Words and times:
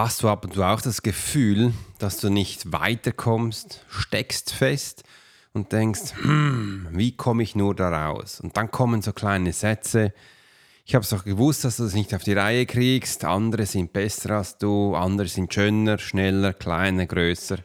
Hast 0.00 0.22
du 0.22 0.28
ab 0.28 0.44
und 0.44 0.54
zu 0.54 0.62
auch 0.62 0.80
das 0.80 1.02
Gefühl, 1.02 1.72
dass 1.98 2.18
du 2.18 2.30
nicht 2.30 2.70
weiterkommst, 2.70 3.84
steckst 3.88 4.52
fest 4.52 5.02
und 5.54 5.72
denkst, 5.72 6.14
hm, 6.22 6.86
wie 6.92 7.16
komme 7.16 7.42
ich 7.42 7.56
nur 7.56 7.74
da 7.74 7.88
raus? 8.06 8.38
Und 8.38 8.56
dann 8.56 8.70
kommen 8.70 9.02
so 9.02 9.12
kleine 9.12 9.52
Sätze. 9.52 10.12
Ich 10.84 10.94
habe 10.94 11.02
es 11.02 11.08
doch 11.08 11.24
gewusst, 11.24 11.64
dass 11.64 11.78
du 11.78 11.82
das 11.82 11.94
nicht 11.94 12.14
auf 12.14 12.22
die 12.22 12.34
Reihe 12.34 12.64
kriegst. 12.64 13.24
Andere 13.24 13.66
sind 13.66 13.92
besser 13.92 14.36
als 14.36 14.56
du, 14.56 14.94
andere 14.94 15.26
sind 15.26 15.52
schöner, 15.52 15.98
schneller, 15.98 16.52
kleiner, 16.52 17.06
größer. 17.06 17.58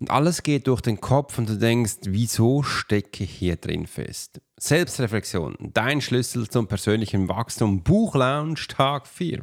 Und 0.00 0.10
alles 0.10 0.42
geht 0.42 0.66
durch 0.66 0.80
den 0.80 1.00
Kopf 1.00 1.38
und 1.38 1.48
du 1.48 1.56
denkst, 1.56 1.98
wieso 2.06 2.64
stecke 2.64 3.22
ich 3.22 3.30
hier 3.30 3.54
drin 3.54 3.86
fest? 3.86 4.40
Selbstreflexion, 4.58 5.54
dein 5.60 6.00
Schlüssel 6.00 6.48
zum 6.48 6.66
persönlichen 6.66 7.28
Wachstum, 7.28 7.84
Buchlounge 7.84 8.56
Tag 8.66 9.06
4. 9.06 9.42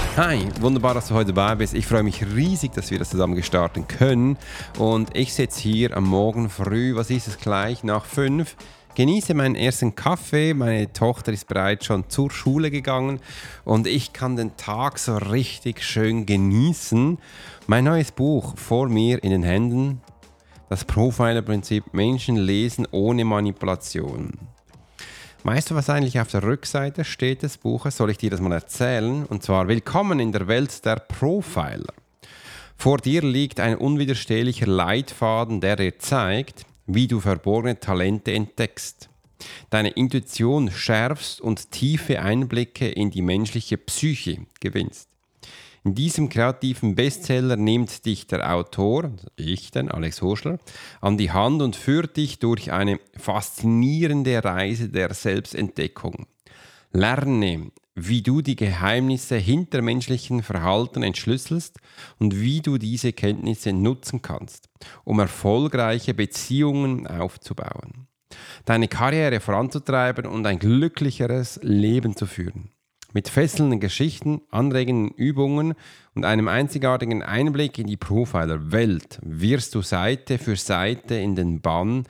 Hi, 0.17 0.45
wunderbar, 0.59 0.93
dass 0.93 1.07
du 1.07 1.13
heute 1.13 1.31
dabei 1.31 1.55
bist. 1.55 1.73
Ich 1.73 1.87
freue 1.87 2.03
mich 2.03 2.25
riesig, 2.35 2.73
dass 2.73 2.91
wir 2.91 2.99
das 2.99 3.11
zusammen 3.11 3.33
gestarten 3.33 3.87
können. 3.87 4.37
Und 4.77 5.15
ich 5.15 5.33
sitze 5.33 5.61
hier 5.61 5.95
am 5.95 6.03
Morgen 6.03 6.49
früh, 6.49 6.95
was 6.95 7.09
ist 7.09 7.29
es 7.29 7.37
gleich, 7.37 7.85
nach 7.85 8.03
fünf. 8.03 8.57
Genieße 8.95 9.33
meinen 9.33 9.55
ersten 9.55 9.95
Kaffee. 9.95 10.53
Meine 10.53 10.91
Tochter 10.91 11.31
ist 11.31 11.47
bereits 11.47 11.85
schon 11.85 12.09
zur 12.09 12.29
Schule 12.29 12.71
gegangen 12.71 13.21
und 13.63 13.87
ich 13.87 14.11
kann 14.11 14.35
den 14.35 14.57
Tag 14.57 14.99
so 14.99 15.15
richtig 15.15 15.81
schön 15.81 16.25
genießen. 16.25 17.17
Mein 17.67 17.85
neues 17.85 18.11
Buch 18.11 18.57
vor 18.57 18.89
mir 18.89 19.23
in 19.23 19.29
den 19.29 19.43
Händen. 19.43 20.01
Das 20.67 20.83
Profiler-Prinzip 20.83 21.93
Menschen 21.93 22.35
lesen 22.35 22.85
ohne 22.91 23.23
Manipulation. 23.23 24.50
Weißt 25.43 25.71
du, 25.71 25.75
was 25.75 25.89
eigentlich 25.89 26.19
auf 26.19 26.27
der 26.27 26.43
Rückseite 26.43 27.03
steht 27.03 27.41
des 27.41 27.57
Buches? 27.57 27.97
Soll 27.97 28.11
ich 28.11 28.19
dir 28.19 28.29
das 28.29 28.39
mal 28.39 28.51
erzählen? 28.51 29.25
Und 29.25 29.41
zwar 29.41 29.67
Willkommen 29.67 30.19
in 30.19 30.31
der 30.31 30.47
Welt 30.47 30.85
der 30.85 30.97
Profiler. 30.97 31.93
Vor 32.77 32.99
dir 32.99 33.23
liegt 33.23 33.59
ein 33.59 33.75
unwiderstehlicher 33.75 34.67
Leitfaden, 34.67 35.59
der 35.59 35.77
dir 35.77 35.97
zeigt, 35.97 36.67
wie 36.85 37.07
du 37.07 37.19
verborgene 37.19 37.79
Talente 37.79 38.31
entdeckst, 38.33 39.09
deine 39.71 39.89
Intuition 39.89 40.69
schärfst 40.69 41.41
und 41.41 41.71
tiefe 41.71 42.21
Einblicke 42.21 42.87
in 42.89 43.09
die 43.09 43.23
menschliche 43.23 43.79
Psyche 43.79 44.45
gewinnst. 44.59 45.09
In 45.83 45.95
diesem 45.95 46.29
kreativen 46.29 46.93
Bestseller 46.93 47.55
nimmt 47.55 48.05
dich 48.05 48.27
der 48.27 48.53
Autor, 48.53 49.11
ich 49.35 49.71
denn, 49.71 49.89
Alex 49.89 50.21
Horschler, 50.21 50.59
an 51.01 51.17
die 51.17 51.31
Hand 51.31 51.63
und 51.63 51.75
führt 51.75 52.17
dich 52.17 52.37
durch 52.37 52.71
eine 52.71 52.99
faszinierende 53.17 54.43
Reise 54.43 54.89
der 54.89 55.11
Selbstentdeckung. 55.15 56.27
Lerne, 56.91 57.71
wie 57.95 58.21
du 58.21 58.41
die 58.41 58.55
Geheimnisse 58.55 59.37
hinter 59.37 59.81
menschlichen 59.81 60.43
Verhalten 60.43 61.01
entschlüsselst 61.01 61.79
und 62.19 62.39
wie 62.39 62.61
du 62.61 62.77
diese 62.77 63.11
Kenntnisse 63.11 63.73
nutzen 63.73 64.21
kannst, 64.21 64.69
um 65.03 65.19
erfolgreiche 65.19 66.13
Beziehungen 66.13 67.07
aufzubauen, 67.07 68.07
deine 68.65 68.87
Karriere 68.87 69.39
voranzutreiben 69.39 70.27
und 70.27 70.45
ein 70.45 70.59
glücklicheres 70.59 71.59
Leben 71.63 72.15
zu 72.15 72.27
führen. 72.27 72.69
Mit 73.13 73.27
fesselnden 73.27 73.79
Geschichten, 73.79 74.41
anregenden 74.51 75.09
Übungen 75.09 75.73
und 76.15 76.23
einem 76.23 76.47
einzigartigen 76.47 77.23
Einblick 77.23 77.77
in 77.77 77.87
die 77.87 77.97
Profiler-Welt 77.97 79.19
wirst 79.21 79.75
du 79.75 79.81
Seite 79.81 80.37
für 80.37 80.55
Seite 80.55 81.15
in 81.15 81.35
den 81.35 81.59
Bann 81.61 82.05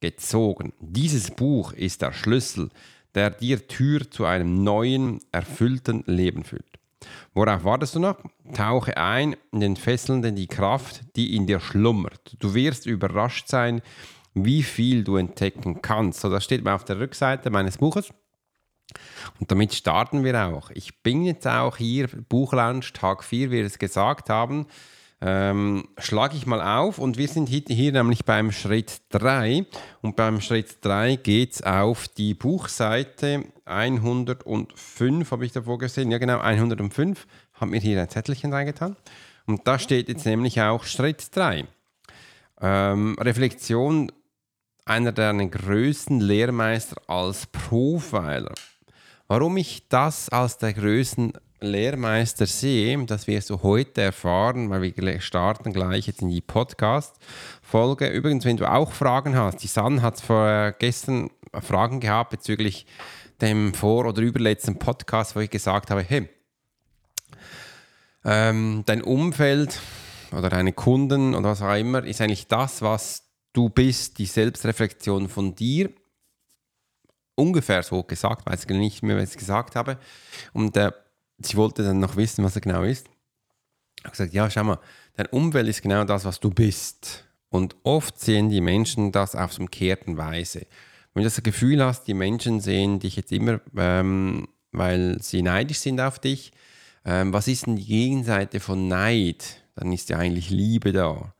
gezogen. 0.00 0.72
Dieses 0.80 1.30
Buch 1.30 1.72
ist 1.72 2.00
der 2.00 2.12
Schlüssel, 2.12 2.70
der 3.14 3.30
dir 3.30 3.66
Tür 3.68 4.10
zu 4.10 4.24
einem 4.24 4.62
neuen, 4.62 5.20
erfüllten 5.32 6.04
Leben 6.06 6.44
führt. 6.44 6.64
Worauf 7.34 7.64
wartest 7.64 7.94
du 7.94 8.00
noch? 8.00 8.18
Tauche 8.54 8.96
ein 8.96 9.36
in 9.52 9.60
den 9.60 9.76
Fesselnden 9.76 10.36
die 10.36 10.46
Kraft, 10.46 11.02
die 11.16 11.36
in 11.36 11.46
dir 11.46 11.60
schlummert. 11.60 12.36
Du 12.38 12.54
wirst 12.54 12.86
überrascht 12.86 13.48
sein, 13.48 13.82
wie 14.34 14.62
viel 14.62 15.04
du 15.04 15.16
entdecken 15.16 15.82
kannst. 15.82 16.20
So, 16.20 16.30
das 16.30 16.44
steht 16.44 16.64
mir 16.64 16.74
auf 16.74 16.84
der 16.84 16.98
Rückseite 16.98 17.50
meines 17.50 17.78
Buches. 17.78 18.10
Und 19.40 19.50
damit 19.50 19.74
starten 19.74 20.24
wir 20.24 20.46
auch. 20.46 20.70
Ich 20.74 21.02
bin 21.02 21.24
jetzt 21.24 21.46
auch 21.46 21.76
hier, 21.76 22.08
Buchlaunch 22.28 22.92
Tag 22.92 23.24
4, 23.24 23.50
wie 23.50 23.56
wir 23.58 23.64
es 23.64 23.78
gesagt 23.78 24.30
haben. 24.30 24.66
Ähm, 25.22 25.88
schlage 25.96 26.36
ich 26.36 26.46
mal 26.46 26.60
auf 26.60 26.98
und 26.98 27.16
wir 27.16 27.26
sind 27.26 27.48
hier 27.48 27.92
nämlich 27.92 28.26
beim 28.26 28.52
Schritt 28.52 29.00
3 29.08 29.64
und 30.02 30.14
beim 30.14 30.42
Schritt 30.42 30.84
3 30.84 31.16
geht 31.16 31.54
es 31.54 31.62
auf 31.62 32.06
die 32.06 32.34
Buchseite 32.34 33.44
105, 33.64 35.30
habe 35.30 35.46
ich 35.46 35.52
davor 35.52 35.78
gesehen, 35.78 36.10
ja 36.10 36.18
genau, 36.18 36.40
105, 36.40 37.26
habe 37.54 37.70
mir 37.70 37.80
hier 37.80 37.98
ein 37.98 38.10
Zettelchen 38.10 38.52
reingetan 38.52 38.94
und 39.46 39.66
da 39.66 39.78
steht 39.78 40.10
jetzt 40.10 40.26
nämlich 40.26 40.60
auch 40.60 40.84
Schritt 40.84 41.34
3. 41.34 41.64
Ähm, 42.60 43.16
Reflexion 43.18 44.12
einer 44.84 45.12
deiner 45.12 45.46
größten 45.46 46.20
Lehrmeister 46.20 47.00
als 47.06 47.46
Profiler. 47.46 48.52
Warum 49.28 49.56
ich 49.56 49.88
das 49.88 50.28
als 50.28 50.58
der 50.58 50.72
größten 50.72 51.32
Lehrmeister 51.60 52.46
sehe, 52.46 52.96
das 53.06 53.26
wirst 53.26 53.50
du 53.50 53.60
heute 53.64 54.02
erfahren, 54.02 54.70
weil 54.70 54.82
wir 54.82 55.20
starten 55.20 55.72
gleich 55.72 56.06
jetzt 56.06 56.22
in 56.22 56.28
die 56.28 56.40
Podcast-Folge. 56.40 58.06
Übrigens, 58.06 58.44
wenn 58.44 58.56
du 58.56 58.70
auch 58.70 58.92
Fragen 58.92 59.34
hast, 59.34 59.64
die 59.64 59.66
San 59.66 60.00
hat 60.00 60.20
vor 60.20 60.72
gestern 60.78 61.30
Fragen 61.60 61.98
gehabt 61.98 62.30
bezüglich 62.30 62.86
dem 63.40 63.74
vor- 63.74 64.06
oder 64.06 64.22
überletzten 64.22 64.78
Podcast, 64.78 65.34
wo 65.34 65.40
ich 65.40 65.50
gesagt 65.50 65.90
habe, 65.90 66.02
hey, 66.02 66.28
ähm, 68.24 68.84
dein 68.86 69.02
Umfeld 69.02 69.80
oder 70.30 70.50
deine 70.50 70.72
Kunden 70.72 71.34
oder 71.34 71.50
was 71.50 71.62
auch 71.62 71.74
immer 71.74 72.04
ist 72.04 72.20
eigentlich 72.20 72.46
das, 72.46 72.80
was 72.80 73.24
du 73.52 73.70
bist, 73.70 74.18
die 74.18 74.26
Selbstreflexion 74.26 75.28
von 75.28 75.56
dir 75.56 75.90
ungefähr 77.36 77.82
so 77.82 78.02
gesagt, 78.02 78.46
weiß 78.46 78.64
ich 78.64 78.70
nicht 78.70 79.02
mehr, 79.02 79.16
was 79.16 79.30
ich 79.30 79.36
gesagt 79.36 79.76
habe. 79.76 79.98
Und 80.52 80.76
äh, 80.76 80.90
sie 81.38 81.56
wollte 81.56 81.84
dann 81.84 82.00
noch 82.00 82.16
wissen, 82.16 82.44
was 82.44 82.56
er 82.56 82.62
genau 82.62 82.82
ist. 82.82 83.06
Ich 83.98 84.04
habe 84.04 84.10
gesagt, 84.10 84.32
ja, 84.32 84.50
schau 84.50 84.64
mal, 84.64 84.80
dein 85.14 85.26
Umwelt 85.26 85.68
ist 85.68 85.82
genau 85.82 86.04
das, 86.04 86.24
was 86.24 86.40
du 86.40 86.50
bist. 86.50 87.24
Und 87.48 87.76
oft 87.84 88.18
sehen 88.18 88.50
die 88.50 88.60
Menschen 88.60 89.12
das 89.12 89.36
auf 89.36 89.52
so 89.52 89.62
umkehrten 89.62 90.16
Weise. 90.16 90.66
Wenn 91.14 91.22
du 91.22 91.28
das 91.28 91.42
Gefühl 91.42 91.82
hast, 91.84 92.04
die 92.04 92.14
Menschen 92.14 92.60
sehen 92.60 92.98
dich 92.98 93.16
jetzt 93.16 93.32
immer, 93.32 93.60
ähm, 93.76 94.48
weil 94.72 95.16
sie 95.22 95.42
neidisch 95.42 95.78
sind 95.78 96.00
auf 96.00 96.18
dich, 96.18 96.52
ähm, 97.04 97.32
was 97.32 97.48
ist 97.48 97.66
denn 97.66 97.76
die 97.76 97.86
Gegenseite 97.86 98.60
von 98.60 98.88
Neid? 98.88 99.62
Dann 99.76 99.92
ist 99.92 100.08
ja 100.08 100.18
eigentlich 100.18 100.50
Liebe 100.50 100.92
da. 100.92 101.32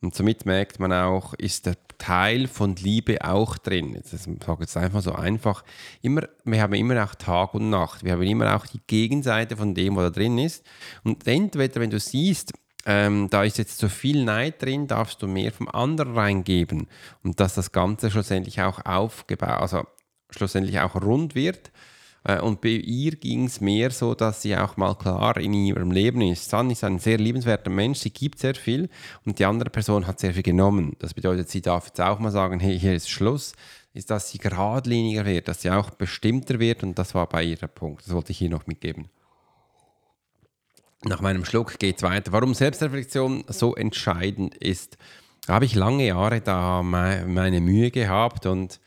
Und 0.00 0.14
somit 0.14 0.44
merkt 0.46 0.80
man 0.80 0.92
auch, 0.92 1.32
ist 1.34 1.66
der 1.66 1.76
Teil 2.02 2.48
von 2.48 2.74
Liebe 2.74 3.24
auch 3.24 3.56
drin. 3.58 3.96
Ich 3.96 4.10
sage 4.10 4.56
jetzt 4.58 4.76
einfach 4.76 5.02
so 5.02 5.12
einfach. 5.12 5.62
Immer, 6.00 6.22
wir 6.44 6.60
haben 6.60 6.74
immer 6.74 7.04
auch 7.04 7.14
Tag 7.14 7.54
und 7.54 7.70
Nacht. 7.70 8.02
Wir 8.02 8.14
haben 8.14 8.22
immer 8.22 8.56
auch 8.56 8.66
die 8.66 8.80
Gegenseite 8.88 9.56
von 9.56 9.72
dem, 9.72 9.94
was 9.94 10.06
da 10.06 10.10
drin 10.10 10.36
ist. 10.36 10.66
Und 11.04 11.28
entweder, 11.28 11.80
wenn 11.80 11.90
du 11.90 12.00
siehst, 12.00 12.54
ähm, 12.86 13.28
da 13.30 13.44
ist 13.44 13.56
jetzt 13.56 13.78
zu 13.78 13.88
viel 13.88 14.24
Neid 14.24 14.60
drin, 14.60 14.88
darfst 14.88 15.22
du 15.22 15.28
mehr 15.28 15.52
vom 15.52 15.68
anderen 15.68 16.14
reingeben. 16.16 16.88
Und 17.22 17.38
dass 17.38 17.54
das 17.54 17.70
Ganze 17.70 18.10
schlussendlich 18.10 18.60
auch 18.60 18.84
aufgebaut, 18.84 19.60
also 19.60 19.84
schlussendlich 20.30 20.80
auch 20.80 20.96
rund 20.96 21.36
wird. 21.36 21.70
Äh, 22.24 22.40
und 22.40 22.60
bei 22.60 22.68
ihr 22.68 23.12
ging 23.12 23.46
es 23.46 23.60
mehr 23.60 23.90
so, 23.90 24.14
dass 24.14 24.42
sie 24.42 24.56
auch 24.56 24.76
mal 24.76 24.94
klar 24.94 25.36
in 25.36 25.52
ihrem 25.54 25.90
Leben 25.90 26.20
ist. 26.20 26.48
San 26.48 26.70
ist 26.70 26.84
ein 26.84 26.98
sehr 26.98 27.18
liebenswerter 27.18 27.70
Mensch, 27.70 28.00
sie 28.00 28.10
gibt 28.10 28.38
sehr 28.38 28.54
viel 28.54 28.88
und 29.24 29.38
die 29.38 29.44
andere 29.44 29.70
Person 29.70 30.06
hat 30.06 30.20
sehr 30.20 30.34
viel 30.34 30.42
genommen. 30.42 30.96
Das 30.98 31.14
bedeutet, 31.14 31.48
sie 31.48 31.62
darf 31.62 31.86
jetzt 31.86 32.00
auch 32.00 32.18
mal 32.18 32.30
sagen, 32.30 32.60
hey, 32.60 32.78
hier 32.78 32.94
ist 32.94 33.10
Schluss. 33.10 33.52
ist, 33.94 34.10
dass 34.10 34.30
sie 34.30 34.38
geradliniger 34.38 35.26
wird, 35.26 35.48
dass 35.48 35.62
sie 35.62 35.70
auch 35.70 35.90
bestimmter 35.90 36.58
wird 36.58 36.82
und 36.82 36.98
das 36.98 37.14
war 37.14 37.28
bei 37.28 37.44
ihr 37.44 37.56
der 37.56 37.66
Punkt. 37.66 38.06
Das 38.06 38.14
wollte 38.14 38.32
ich 38.32 38.38
hier 38.38 38.50
noch 38.50 38.66
mitgeben. 38.66 39.08
Nach 41.04 41.20
meinem 41.20 41.44
Schluck 41.44 41.78
geht 41.78 41.96
es 41.96 42.02
weiter. 42.02 42.32
Warum 42.32 42.54
Selbstreflexion 42.54 43.44
so 43.48 43.74
entscheidend 43.74 44.54
ist, 44.54 44.96
habe 45.48 45.64
ich 45.64 45.74
lange 45.74 46.06
Jahre 46.06 46.40
da 46.40 46.82
meine 46.82 47.60
Mühe 47.60 47.90
gehabt 47.90 48.46
und 48.46 48.78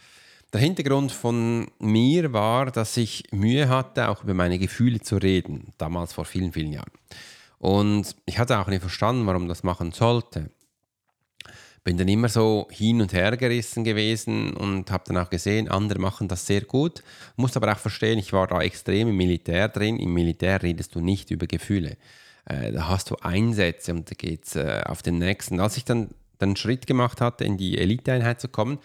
der 0.55 0.61
Hintergrund 0.61 1.11
von 1.11 1.67
mir 1.79 2.31
war, 2.31 2.71
dass 2.71 2.95
ich 2.95 3.25
Mühe 3.31 3.67
hatte, 3.67 4.07
auch 4.07 4.23
über 4.23 4.33
meine 4.33 4.57
Gefühle 4.57 5.01
zu 5.01 5.17
reden, 5.17 5.73
damals 5.77 6.13
vor 6.13 6.23
vielen, 6.23 6.53
vielen 6.53 6.71
Jahren. 6.71 6.91
Und 7.59 8.15
ich 8.25 8.39
hatte 8.39 8.57
auch 8.57 8.67
nicht 8.67 8.79
verstanden, 8.79 9.27
warum 9.27 9.49
das 9.49 9.63
machen 9.63 9.91
sollte. 9.91 10.49
Bin 11.83 11.97
dann 11.97 12.07
immer 12.07 12.29
so 12.29 12.69
hin 12.71 13.01
und 13.01 13.11
her 13.11 13.35
gerissen 13.35 13.83
gewesen 13.83 14.53
und 14.53 14.91
habe 14.91 15.03
dann 15.07 15.17
auch 15.17 15.29
gesehen, 15.29 15.67
andere 15.67 15.99
machen 15.99 16.29
das 16.29 16.47
sehr 16.47 16.61
gut. 16.61 17.03
Muss 17.35 17.57
aber 17.57 17.73
auch 17.73 17.77
verstehen, 17.77 18.17
ich 18.17 18.31
war 18.31 18.47
da 18.47 18.61
extrem 18.61 19.09
im 19.09 19.17
Militär 19.17 19.67
drin. 19.67 19.99
Im 19.99 20.13
Militär 20.13 20.63
redest 20.63 20.95
du 20.95 21.01
nicht 21.01 21.31
über 21.31 21.47
Gefühle. 21.47 21.97
Äh, 22.45 22.71
da 22.71 22.87
hast 22.87 23.11
du 23.11 23.17
Einsätze 23.17 23.91
und 23.91 24.09
da 24.09 24.15
geht 24.15 24.45
es 24.45 24.55
äh, 24.55 24.83
auf 24.85 25.01
den 25.01 25.17
nächsten. 25.17 25.59
Als 25.59 25.75
ich 25.75 25.83
dann 25.83 26.11
den 26.39 26.55
Schritt 26.55 26.87
gemacht 26.87 27.19
hatte, 27.19 27.43
in 27.43 27.57
die 27.57 27.77
Eliteeinheit 27.77 28.39
zu 28.39 28.47
kommen, 28.47 28.79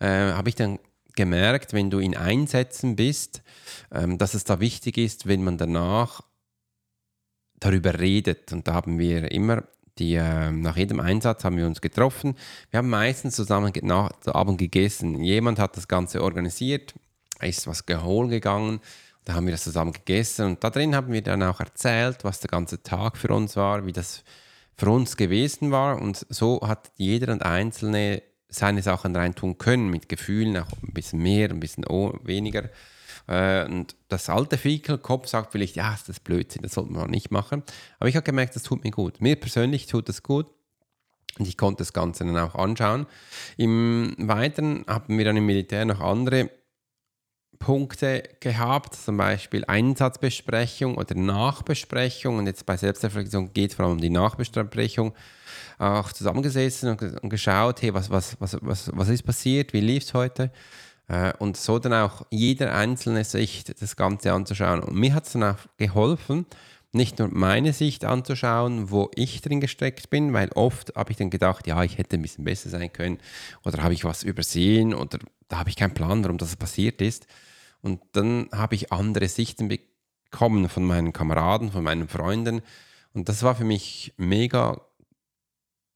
äh, 0.00 0.08
habe 0.08 0.48
ich 0.48 0.56
dann 0.56 0.80
gemerkt, 1.14 1.72
wenn 1.72 1.90
du 1.90 1.98
in 1.98 2.16
Einsätzen 2.16 2.96
bist, 2.96 3.42
ähm, 3.92 4.18
dass 4.18 4.34
es 4.34 4.44
da 4.44 4.60
wichtig 4.60 4.98
ist, 4.98 5.26
wenn 5.26 5.44
man 5.44 5.58
danach 5.58 6.22
darüber 7.60 7.98
redet. 7.98 8.52
Und 8.52 8.68
da 8.68 8.74
haben 8.74 8.98
wir 8.98 9.30
immer 9.32 9.64
die, 9.98 10.14
äh, 10.14 10.50
nach 10.50 10.76
jedem 10.76 11.00
Einsatz 11.00 11.44
haben 11.44 11.56
wir 11.56 11.66
uns 11.66 11.80
getroffen. 11.80 12.34
Wir 12.70 12.78
haben 12.78 12.88
meistens 12.88 13.36
zusammen 13.36 13.72
nach 13.82 14.10
Abend 14.26 14.58
gegessen. 14.58 15.22
Jemand 15.22 15.58
hat 15.58 15.76
das 15.76 15.88
Ganze 15.88 16.22
organisiert, 16.22 16.94
ist 17.40 17.66
was 17.66 17.86
geholt 17.86 18.30
gegangen. 18.30 18.80
Da 19.24 19.34
haben 19.34 19.46
wir 19.46 19.52
das 19.52 19.64
zusammen 19.64 19.92
gegessen 19.92 20.46
und 20.46 20.64
da 20.64 20.70
drin 20.70 20.96
haben 20.96 21.12
wir 21.12 21.22
dann 21.22 21.44
auch 21.44 21.60
erzählt, 21.60 22.24
was 22.24 22.40
der 22.40 22.48
ganze 22.48 22.82
Tag 22.82 23.16
für 23.16 23.32
uns 23.32 23.54
war, 23.54 23.86
wie 23.86 23.92
das 23.92 24.24
für 24.76 24.90
uns 24.90 25.16
gewesen 25.16 25.70
war. 25.70 26.00
Und 26.00 26.26
so 26.28 26.60
hat 26.66 26.90
jeder 26.96 27.32
und 27.32 27.44
Einzelne 27.44 28.22
seine 28.52 28.82
Sachen 28.82 29.16
reintun 29.16 29.58
können, 29.58 29.90
mit 29.90 30.08
Gefühlen, 30.08 30.56
auch 30.58 30.72
ein 30.82 30.92
bisschen 30.92 31.20
mehr, 31.20 31.50
ein 31.50 31.60
bisschen 31.60 31.84
weniger. 31.84 32.68
Äh, 33.26 33.64
und 33.64 33.96
das 34.08 34.28
alte 34.28 34.58
Fiekelkopf 34.58 35.26
sagt 35.26 35.52
vielleicht, 35.52 35.76
ja, 35.76 35.94
ist 35.94 36.08
das 36.08 36.20
Blödsinn, 36.20 36.62
das 36.62 36.74
sollte 36.74 36.92
man 36.92 37.10
nicht 37.10 37.30
machen. 37.30 37.62
Aber 37.98 38.08
ich 38.08 38.16
habe 38.16 38.24
gemerkt, 38.24 38.54
das 38.54 38.62
tut 38.62 38.84
mir 38.84 38.90
gut. 38.90 39.20
Mir 39.20 39.36
persönlich 39.36 39.86
tut 39.86 40.08
das 40.08 40.22
gut. 40.22 40.46
Und 41.38 41.48
ich 41.48 41.56
konnte 41.56 41.78
das 41.78 41.94
Ganze 41.94 42.24
dann 42.24 42.36
auch 42.36 42.54
anschauen. 42.54 43.06
Im 43.56 44.14
Weiteren 44.18 44.84
haben 44.86 45.16
wir 45.16 45.24
dann 45.24 45.36
im 45.38 45.46
Militär 45.46 45.86
noch 45.86 46.00
andere 46.00 46.50
Punkte 47.62 48.24
gehabt, 48.40 48.96
zum 48.96 49.16
Beispiel 49.16 49.64
Einsatzbesprechung 49.64 50.96
oder 50.96 51.14
Nachbesprechung. 51.14 52.38
Und 52.38 52.46
jetzt 52.46 52.66
bei 52.66 52.76
Selbstreflexion 52.76 53.52
geht 53.52 53.70
es 53.70 53.76
vor 53.76 53.84
allem 53.84 53.94
um 53.94 54.00
die 54.00 54.10
Nachbesprechung. 54.10 55.14
Auch 55.78 56.12
zusammengesessen 56.12 56.90
und, 56.90 57.30
geschaut, 57.30 57.80
hey, 57.82 57.94
was, 57.94 58.10
was, 58.10 58.36
was, 58.40 58.58
was, 58.60 58.90
was 58.92 59.08
ist 59.08 59.22
passiert, 59.22 59.72
wie 59.72 59.80
lief 59.80 60.02
es 60.02 60.12
heute? 60.12 60.50
Äh, 61.06 61.32
und 61.38 61.56
so 61.56 61.78
dann 61.78 61.92
auch 61.92 62.26
jeder 62.30 62.74
einzelne 62.74 63.22
Sicht 63.22 63.80
das 63.80 63.94
Ganze 63.94 64.32
anzuschauen. 64.32 64.80
Und 64.80 64.96
mir 64.96 65.14
hat 65.14 65.26
es 65.26 65.32
dann 65.32 65.44
auch 65.44 65.58
geholfen, 65.76 66.46
nicht 66.90 67.20
nur 67.20 67.28
meine 67.28 67.72
Sicht 67.72 68.04
anzuschauen, 68.04 68.90
wo 68.90 69.08
ich 69.14 69.40
drin 69.40 69.60
gesteckt 69.60 70.10
bin, 70.10 70.32
weil 70.32 70.50
oft 70.56 70.94
habe 70.96 71.12
ich 71.12 71.16
dann 71.16 71.30
gedacht, 71.30 71.68
ja, 71.68 71.82
ich 71.84 71.96
hätte 71.96 72.16
ein 72.16 72.22
bisschen 72.22 72.44
besser 72.44 72.70
sein 72.70 72.92
können 72.92 73.18
oder 73.64 73.84
habe 73.84 73.94
ich 73.94 74.04
was 74.04 74.24
übersehen 74.24 74.94
oder 74.94 75.18
da 75.48 75.58
habe 75.58 75.70
ich 75.70 75.76
keinen 75.76 75.94
Plan, 75.94 76.24
warum 76.24 76.38
das 76.38 76.56
passiert 76.56 77.00
ist. 77.00 77.26
Und 77.82 78.00
dann 78.12 78.48
habe 78.52 78.74
ich 78.74 78.92
andere 78.92 79.28
Sichten 79.28 79.68
bekommen 79.68 80.68
von 80.68 80.84
meinen 80.84 81.12
Kameraden, 81.12 81.70
von 81.70 81.84
meinen 81.84 82.08
Freunden. 82.08 82.62
Und 83.12 83.28
das 83.28 83.42
war 83.42 83.54
für 83.54 83.64
mich 83.64 84.14
mega 84.16 84.80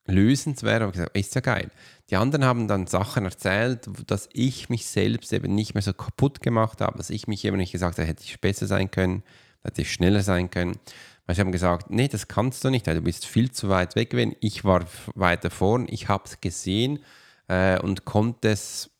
lösenswert. 0.06 0.82
Ich 0.82 0.92
gesagt, 0.92 1.16
ist 1.16 1.34
ja 1.34 1.40
geil. 1.40 1.70
Die 2.10 2.16
anderen 2.16 2.44
haben 2.44 2.68
dann 2.68 2.86
Sachen 2.86 3.24
erzählt, 3.24 3.88
dass 4.06 4.28
ich 4.32 4.68
mich 4.68 4.86
selbst 4.86 5.32
eben 5.32 5.54
nicht 5.54 5.74
mehr 5.74 5.82
so 5.82 5.92
kaputt 5.92 6.40
gemacht 6.40 6.80
habe, 6.80 6.98
dass 6.98 7.10
ich 7.10 7.26
mich 7.26 7.44
eben 7.44 7.56
nicht 7.56 7.72
gesagt 7.72 7.98
habe, 7.98 8.06
hätte 8.06 8.22
ich 8.24 8.40
besser 8.40 8.66
sein 8.66 8.90
können, 8.90 9.22
hätte 9.62 9.82
ich 9.82 9.92
schneller 9.92 10.22
sein 10.22 10.50
können. 10.50 10.78
Weil 11.26 11.34
sie 11.34 11.40
haben 11.40 11.52
gesagt, 11.52 11.90
nee, 11.90 12.06
das 12.06 12.28
kannst 12.28 12.62
du 12.64 12.70
nicht, 12.70 12.86
du 12.86 13.00
bist 13.00 13.26
viel 13.26 13.50
zu 13.50 13.68
weit 13.68 13.96
weg 13.96 14.10
gewesen. 14.10 14.36
Ich 14.40 14.64
war 14.64 14.84
weiter 15.14 15.50
vorn, 15.50 15.86
ich 15.88 16.08
habe 16.08 16.24
es 16.24 16.40
gesehen 16.40 17.00
äh, 17.48 17.80
und 17.80 18.04
konnte 18.04 18.50
es 18.50 18.90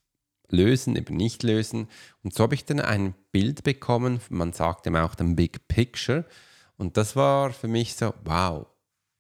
lösen, 0.51 0.97
eben 0.97 1.17
nicht 1.17 1.43
lösen. 1.43 1.89
Und 2.23 2.35
so 2.35 2.45
habe 2.45 2.55
ich 2.55 2.65
dann 2.65 2.81
ein 2.81 3.15
Bild 3.33 3.65
bekommen, 3.65 4.21
man 4.29 4.53
sagt 4.53 4.87
ihm 4.87 4.97
auch 4.97 5.15
den 5.15 5.37
Big 5.37 5.69
Picture. 5.69 6.25
Und 6.77 6.97
das 6.97 7.17
war 7.17 7.53
für 7.53 7.69
mich 7.69 7.95
so, 7.95 8.15
wow, 8.25 8.67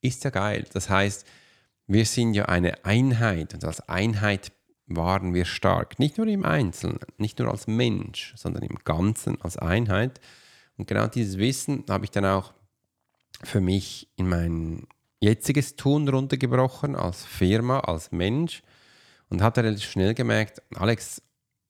ist 0.00 0.24
ja 0.24 0.30
geil. 0.30 0.64
Das 0.72 0.90
heißt, 0.90 1.26
wir 1.86 2.04
sind 2.04 2.34
ja 2.34 2.46
eine 2.46 2.84
Einheit 2.84 3.54
und 3.54 3.64
als 3.64 3.80
Einheit 3.88 4.52
waren 4.86 5.34
wir 5.34 5.44
stark. 5.44 5.98
Nicht 5.98 6.18
nur 6.18 6.26
im 6.26 6.44
Einzelnen, 6.44 7.00
nicht 7.18 7.38
nur 7.38 7.50
als 7.50 7.66
Mensch, 7.66 8.34
sondern 8.36 8.62
im 8.62 8.76
Ganzen 8.84 9.40
als 9.40 9.56
Einheit. 9.56 10.20
Und 10.76 10.86
genau 10.86 11.06
dieses 11.06 11.38
Wissen 11.38 11.84
habe 11.88 12.04
ich 12.04 12.10
dann 12.10 12.24
auch 12.24 12.52
für 13.42 13.60
mich 13.60 14.08
in 14.16 14.28
mein 14.28 14.86
jetziges 15.20 15.76
Tun 15.76 16.08
runtergebrochen, 16.08 16.94
als 16.94 17.24
Firma, 17.24 17.80
als 17.80 18.12
Mensch 18.12 18.62
und 19.28 19.42
habe 19.42 19.62
relativ 19.62 19.90
schnell 19.90 20.14
gemerkt, 20.14 20.62
Alex, 20.74 21.22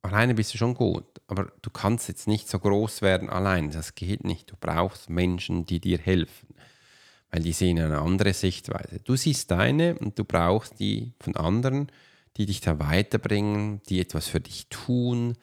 alleine 0.02 0.34
bist 0.34 0.54
du 0.54 0.58
schon 0.58 0.74
gut, 0.74 1.06
aber 1.26 1.52
du 1.62 1.70
kannst 1.70 2.08
jetzt 2.08 2.28
nicht 2.28 2.48
so 2.48 2.58
groß 2.58 3.02
werden 3.02 3.28
allein. 3.28 3.70
Das 3.70 3.94
geht 3.94 4.24
nicht. 4.24 4.50
Du 4.50 4.56
brauchst 4.58 5.10
Menschen, 5.10 5.66
die 5.66 5.80
dir 5.80 5.98
helfen, 5.98 6.54
weil 7.30 7.42
die 7.42 7.52
sehen 7.52 7.78
eine 7.78 7.98
andere 7.98 8.32
Sichtweise. 8.32 9.00
Du 9.04 9.16
siehst 9.16 9.50
deine 9.50 9.98
und 9.98 10.18
du 10.18 10.24
brauchst 10.24 10.78
die 10.78 11.12
von 11.20 11.36
anderen, 11.36 11.90
die 12.36 12.46
dich 12.46 12.60
da 12.60 12.78
weiterbringen, 12.78 13.80
die 13.88 14.00
etwas 14.00 14.28
für 14.28 14.40
dich 14.40 14.68
tun, 14.68 15.36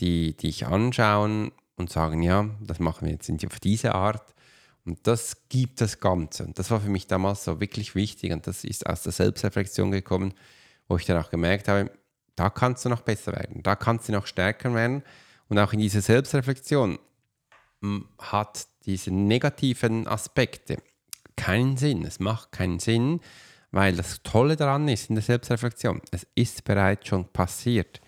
die 0.00 0.36
dich 0.36 0.66
anschauen 0.66 1.52
und 1.76 1.90
sagen, 1.90 2.22
ja, 2.22 2.48
das 2.60 2.78
machen 2.78 3.06
wir 3.06 3.12
jetzt 3.12 3.30
auf 3.44 3.60
diese 3.60 3.94
Art. 3.94 4.34
Und 4.84 5.04
das 5.08 5.48
gibt 5.48 5.80
das 5.80 5.98
Ganze. 5.98 6.44
Und 6.44 6.58
das 6.60 6.70
war 6.70 6.80
für 6.80 6.88
mich 6.88 7.08
damals 7.08 7.42
so 7.42 7.60
wirklich 7.60 7.96
wichtig 7.96 8.32
und 8.32 8.46
das 8.46 8.62
ist 8.62 8.86
aus 8.86 9.02
der 9.02 9.10
Selbstreflexion 9.10 9.90
gekommen 9.90 10.32
wo 10.88 10.96
ich 10.96 11.04
dann 11.04 11.22
auch 11.22 11.30
gemerkt 11.30 11.68
habe, 11.68 11.90
da 12.34 12.50
kannst 12.50 12.84
du 12.84 12.88
noch 12.88 13.00
besser 13.00 13.32
werden, 13.32 13.62
da 13.62 13.76
kannst 13.76 14.08
du 14.08 14.12
noch 14.12 14.26
stärker 14.26 14.74
werden. 14.74 15.02
Und 15.48 15.58
auch 15.58 15.72
in 15.72 15.80
dieser 15.80 16.00
Selbstreflexion 16.00 16.98
hat 18.18 18.66
diese 18.84 19.10
negativen 19.10 20.06
Aspekte 20.06 20.78
keinen 21.36 21.76
Sinn. 21.76 22.04
Es 22.04 22.20
macht 22.20 22.52
keinen 22.52 22.78
Sinn, 22.78 23.20
weil 23.70 23.96
das 23.96 24.22
Tolle 24.22 24.56
daran 24.56 24.88
ist 24.88 25.08
in 25.08 25.16
der 25.16 25.24
Selbstreflexion, 25.24 26.00
es 26.10 26.26
ist 26.34 26.64
bereits 26.64 27.08
schon 27.08 27.30
passiert. 27.32 28.00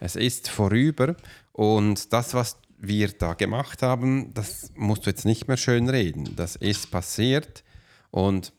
Es 0.00 0.16
ist 0.16 0.48
vorüber 0.48 1.16
und 1.52 2.12
das, 2.12 2.34
was 2.34 2.58
wir 2.76 3.08
da 3.08 3.34
gemacht 3.34 3.82
haben, 3.82 4.34
das 4.34 4.72
musst 4.74 5.06
du 5.06 5.10
jetzt 5.10 5.24
nicht 5.24 5.48
mehr 5.48 5.56
schön 5.56 5.88
reden. 5.88 6.36
Das 6.36 6.56
ist 6.56 6.90
passiert 6.90 7.64
und 8.10 8.52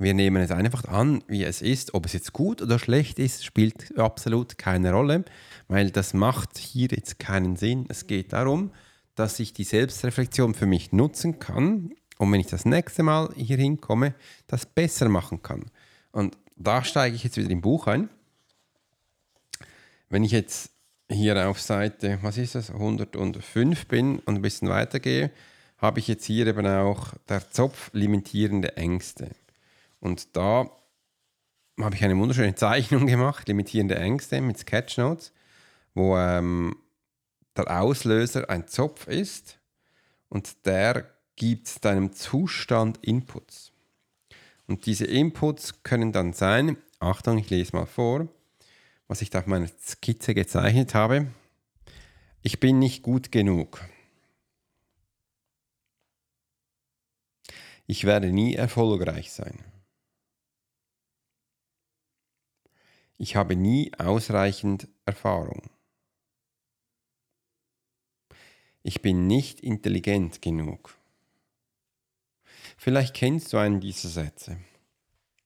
wir 0.00 0.14
nehmen 0.14 0.42
es 0.42 0.50
einfach 0.50 0.84
an, 0.86 1.22
wie 1.28 1.44
es 1.44 1.60
ist. 1.60 1.92
Ob 1.92 2.06
es 2.06 2.14
jetzt 2.14 2.32
gut 2.32 2.62
oder 2.62 2.78
schlecht 2.78 3.18
ist, 3.18 3.44
spielt 3.44 3.98
absolut 3.98 4.56
keine 4.56 4.92
Rolle, 4.92 5.24
weil 5.68 5.90
das 5.90 6.14
macht 6.14 6.56
hier 6.56 6.88
jetzt 6.90 7.18
keinen 7.18 7.56
Sinn. 7.56 7.84
Es 7.88 8.06
geht 8.06 8.32
darum, 8.32 8.72
dass 9.14 9.38
ich 9.38 9.52
die 9.52 9.64
Selbstreflexion 9.64 10.54
für 10.54 10.64
mich 10.64 10.92
nutzen 10.92 11.38
kann 11.38 11.92
und 12.16 12.32
wenn 12.32 12.40
ich 12.40 12.46
das 12.46 12.64
nächste 12.64 13.02
Mal 13.02 13.30
hier 13.36 13.58
hinkomme, 13.58 14.14
das 14.46 14.64
besser 14.66 15.08
machen 15.10 15.42
kann. 15.42 15.66
Und 16.12 16.36
da 16.56 16.82
steige 16.82 17.16
ich 17.16 17.24
jetzt 17.24 17.36
wieder 17.36 17.50
im 17.50 17.60
Buch 17.60 17.86
ein. 17.86 18.08
Wenn 20.08 20.24
ich 20.24 20.32
jetzt 20.32 20.70
hier 21.10 21.48
auf 21.48 21.60
Seite, 21.60 22.18
was 22.22 22.38
ist 22.38 22.54
das, 22.54 22.70
105 22.70 23.86
bin 23.86 24.18
und 24.20 24.36
ein 24.36 24.42
bisschen 24.42 24.68
weitergehe, 24.68 25.30
habe 25.78 25.98
ich 25.98 26.08
jetzt 26.08 26.24
hier 26.24 26.46
eben 26.46 26.66
auch 26.66 27.14
der 27.28 27.50
Zopf 27.50 27.90
limitierende 27.92 28.76
Ängste. 28.76 29.30
Und 30.00 30.36
da 30.36 30.70
habe 31.78 31.94
ich 31.94 32.04
eine 32.04 32.16
wunderschöne 32.16 32.54
Zeichnung 32.56 33.06
gemacht, 33.06 33.48
limitierende 33.48 33.96
Ängste 33.96 34.40
mit 34.40 34.58
Sketchnotes, 34.58 35.32
wo 35.94 36.16
ähm, 36.16 36.76
der 37.56 37.80
Auslöser 37.80 38.48
ein 38.48 38.66
Zopf 38.66 39.06
ist 39.06 39.58
und 40.28 40.66
der 40.66 41.10
gibt 41.36 41.84
deinem 41.84 42.12
Zustand 42.12 42.98
Inputs. 43.04 43.72
Und 44.66 44.86
diese 44.86 45.06
Inputs 45.06 45.82
können 45.82 46.12
dann 46.12 46.32
sein, 46.32 46.76
Achtung, 47.00 47.38
ich 47.38 47.50
lese 47.50 47.74
mal 47.74 47.86
vor, 47.86 48.28
was 49.08 49.22
ich 49.22 49.30
da 49.30 49.40
auf 49.40 49.46
meiner 49.46 49.68
Skizze 49.68 50.34
gezeichnet 50.34 50.94
habe. 50.94 51.26
Ich 52.42 52.60
bin 52.60 52.78
nicht 52.78 53.02
gut 53.02 53.32
genug. 53.32 53.80
Ich 57.86 58.04
werde 58.04 58.30
nie 58.32 58.54
erfolgreich 58.54 59.32
sein. 59.32 59.58
Ich 63.20 63.36
habe 63.36 63.54
nie 63.54 63.92
ausreichend 63.98 64.88
Erfahrung. 65.04 65.70
ich 68.82 69.02
bin 69.02 69.26
nicht 69.26 69.60
intelligent 69.60 70.42
genug. 70.42 70.96
Vielleicht 72.76 73.14
kennst 73.14 73.52
du 73.52 73.58
einen 73.58 73.80
dieser 73.80 74.08
Sätze. 74.08 74.58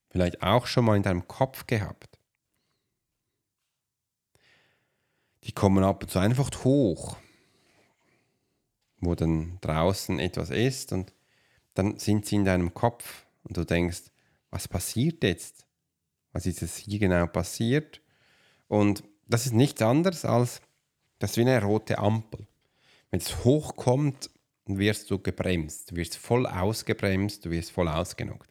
Vielleicht 0.09 0.43
auch 0.43 0.67
schon 0.67 0.85
mal 0.85 0.97
in 0.97 1.03
deinem 1.03 1.27
Kopf 1.27 1.67
gehabt. 1.67 2.19
Die 5.43 5.53
kommen 5.53 5.83
ab 5.83 6.03
und 6.03 6.09
zu 6.11 6.21
einfach 6.21 6.51
hoch, 6.65 7.17
wo 8.99 9.15
dann 9.15 9.59
draußen 9.61 10.19
etwas 10.21 10.51
ist 10.51 10.93
und 10.93 11.13
dann 11.75 11.99
sind 11.99 12.25
sie 12.25 12.37
in 12.37 12.45
deinem 12.45 12.73
Kopf 12.73 13.27
und 13.43 13.57
du 13.57 13.65
denkst, 13.65 14.05
was 14.51 14.69
passiert 14.69 15.25
jetzt? 15.25 15.64
Was 16.35 16.47
ist 16.47 16.63
es 16.63 16.77
hier 16.77 16.99
genau 16.99 17.27
passiert? 17.27 18.03
Und 18.69 19.05
das 19.27 19.47
ist 19.47 19.53
nichts 19.53 19.81
anderes 19.81 20.25
als, 20.25 20.61
das 21.21 21.31
ist 21.31 21.37
wie 21.39 21.43
eine 21.43 21.63
rote 21.63 21.99
Ampel. 21.99 22.47
Wenn 23.11 23.21
es 23.21 23.45
hochkommt, 23.45 24.31
wirst 24.67 25.11
du 25.11 25.19
gebremst. 25.19 25.93
Du 25.93 25.97
wirst 25.97 26.17
voll 26.17 26.47
ausgebremst, 26.47 27.45
du 27.45 27.51
wirst 27.51 27.71
voll 27.71 27.89
ausgenockt. 27.89 28.51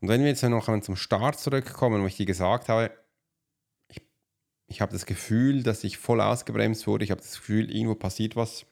Und 0.00 0.08
wenn 0.08 0.20
wir 0.20 0.28
jetzt 0.28 0.42
noch 0.42 0.68
einmal 0.68 0.82
zum 0.82 0.96
Start 0.96 1.40
zurückkommen, 1.40 2.02
wo 2.02 2.06
ich 2.06 2.16
dir 2.16 2.26
gesagt 2.26 2.68
habe, 2.68 2.92
ich, 3.88 4.02
ich 4.66 4.80
habe 4.82 4.92
das 4.92 5.06
Gefühl, 5.06 5.62
dass 5.62 5.82
ich 5.84 5.96
voll 5.96 6.20
ausgebremst 6.20 6.86
wurde, 6.86 7.04
ich 7.04 7.10
habe 7.10 7.22
das 7.22 7.36
Gefühl, 7.36 7.74
irgendwo 7.74 7.94
passiert 7.94 8.36
was, 8.36 8.66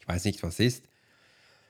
ich 0.00 0.08
weiß 0.08 0.24
nicht, 0.24 0.42
was 0.42 0.58
ist, 0.58 0.84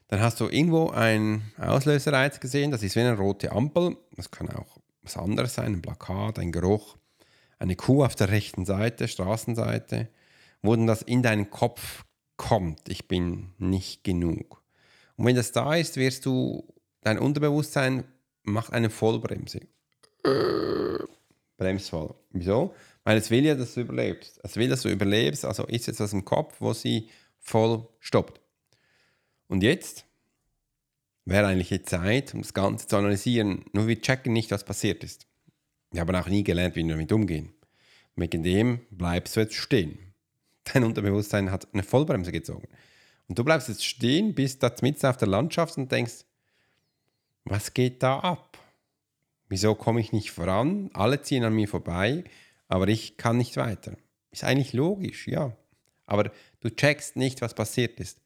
dann 0.07 0.21
hast 0.21 0.41
du 0.41 0.49
irgendwo 0.49 0.91
einen 0.91 1.53
Auslöserreiz 1.59 2.41
gesehen, 2.41 2.71
das 2.71 2.83
ist 2.83 2.95
wie 2.95 3.01
eine 3.01 3.17
rote 3.17 3.53
Ampel, 3.53 3.97
das 4.17 4.31
kann 4.31 4.49
auch 4.51 4.80
was 5.03 5.17
anderes 5.17 5.55
sein, 5.55 5.75
ein 5.75 5.83
Plakat, 5.83 6.39
ein 6.39 6.53
Geruch, 6.53 6.97
eine 7.59 7.77
Kuh 7.77 8.05
auf 8.05 8.15
der 8.15 8.31
rechten 8.31 8.65
Seite, 8.65 9.09
Straßenseite, 9.09 10.09
wo 10.63 10.75
dann 10.75 10.87
das 10.87 11.03
in 11.03 11.23
deinen 11.23 11.51
Kopf 11.51 12.05
kommt, 12.37 12.89
ich 12.89 13.09
bin 13.09 13.53
nicht 13.59 14.05
genug. 14.05 14.63
Und 15.17 15.27
wenn 15.27 15.37
das 15.37 15.53
da 15.53 15.75
ist, 15.75 15.97
wirst 15.97 16.25
du, 16.25 16.67
dein 17.03 17.19
Unterbewusstsein 17.19 18.05
macht 18.43 18.73
eine 18.73 18.89
Vollbremse. 18.89 19.61
Bremsvoll. 21.57 22.15
Wieso? 22.31 22.75
Weil 23.05 23.19
es 23.19 23.31
will 23.31 23.45
ja, 23.45 23.55
dass 23.55 23.75
du 23.75 23.83
überlebst. 23.83 24.41
Es 24.43 24.57
will, 24.57 24.69
dass 24.69 24.83
du 24.83 24.89
überlebst, 24.89 25.45
also 25.45 25.67
ist 25.67 25.87
jetzt 25.87 26.01
was 26.01 26.13
im 26.13 26.25
Kopf, 26.25 26.57
wo 26.61 26.73
sie 26.73 27.11
voll 27.39 27.87
stoppt. 27.99 28.41
Und 29.47 29.63
jetzt 29.63 30.07
wäre 31.25 31.47
eigentlich 31.47 31.69
die 31.69 31.83
Zeit, 31.83 32.35
um 32.35 32.43
das 32.43 32.55
Ganze 32.55 32.87
zu 32.87 32.97
analysieren. 32.97 33.65
Nur 33.73 33.87
wir 33.87 34.01
checken 34.01 34.33
nicht, 34.33 34.51
was 34.51 34.65
passiert 34.65 35.05
ist. 35.05 35.27
Wir 35.91 36.01
haben 36.01 36.15
auch 36.15 36.29
nie 36.29 36.45
gelernt, 36.45 36.77
wie 36.77 36.85
wir 36.85 36.95
damit 36.95 37.13
umgehen. 37.13 37.53
Wegen 38.17 38.43
dem 38.43 38.81
bleibst 38.91 39.37
du 39.37 39.41
jetzt 39.41 39.55
stehen 39.55 40.11
dein 40.73 40.85
Unterbewusstsein 40.85 41.51
hat 41.51 41.69
eine 41.73 41.83
Vollbremse 41.83 42.33
gezogen. 42.33 42.69
Und 43.29 43.39
du 43.39 43.45
bleibst 43.45 43.69
jetzt 43.69 43.85
stehen, 43.85 44.35
bist 44.35 44.63
da 44.63 44.75
mitten 44.83 45.07
auf 45.07 45.17
der 45.17 45.29
Landschaft 45.29 45.77
und 45.77 45.91
denkst, 45.91 46.25
was 47.45 47.75
geht 47.75 48.03
da 48.03 48.19
ab? 48.21 48.59
Wieso 49.49 49.75
komme 49.75 50.01
ich 50.01 50.13
nicht 50.13 50.31
voran? 50.31 50.91
Alle 50.93 51.23
ziehen 51.23 51.45
an 51.45 51.55
mir 51.55 51.69
vorbei, 51.69 52.25
aber 52.69 52.89
ich 52.89 53.17
kann 53.17 53.37
nicht 53.37 53.57
weiter. 53.57 53.97
Ist 54.31 54.45
eigentlich 54.45 54.73
logisch, 54.73 55.27
ja. 55.27 55.57
Aber 56.07 56.31
du 56.61 56.71
checkst 56.71 57.17
nicht, 57.17 57.41
was 57.41 57.55
passiert 57.55 57.99
ist. 58.01 58.21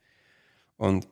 Und 0.76 1.06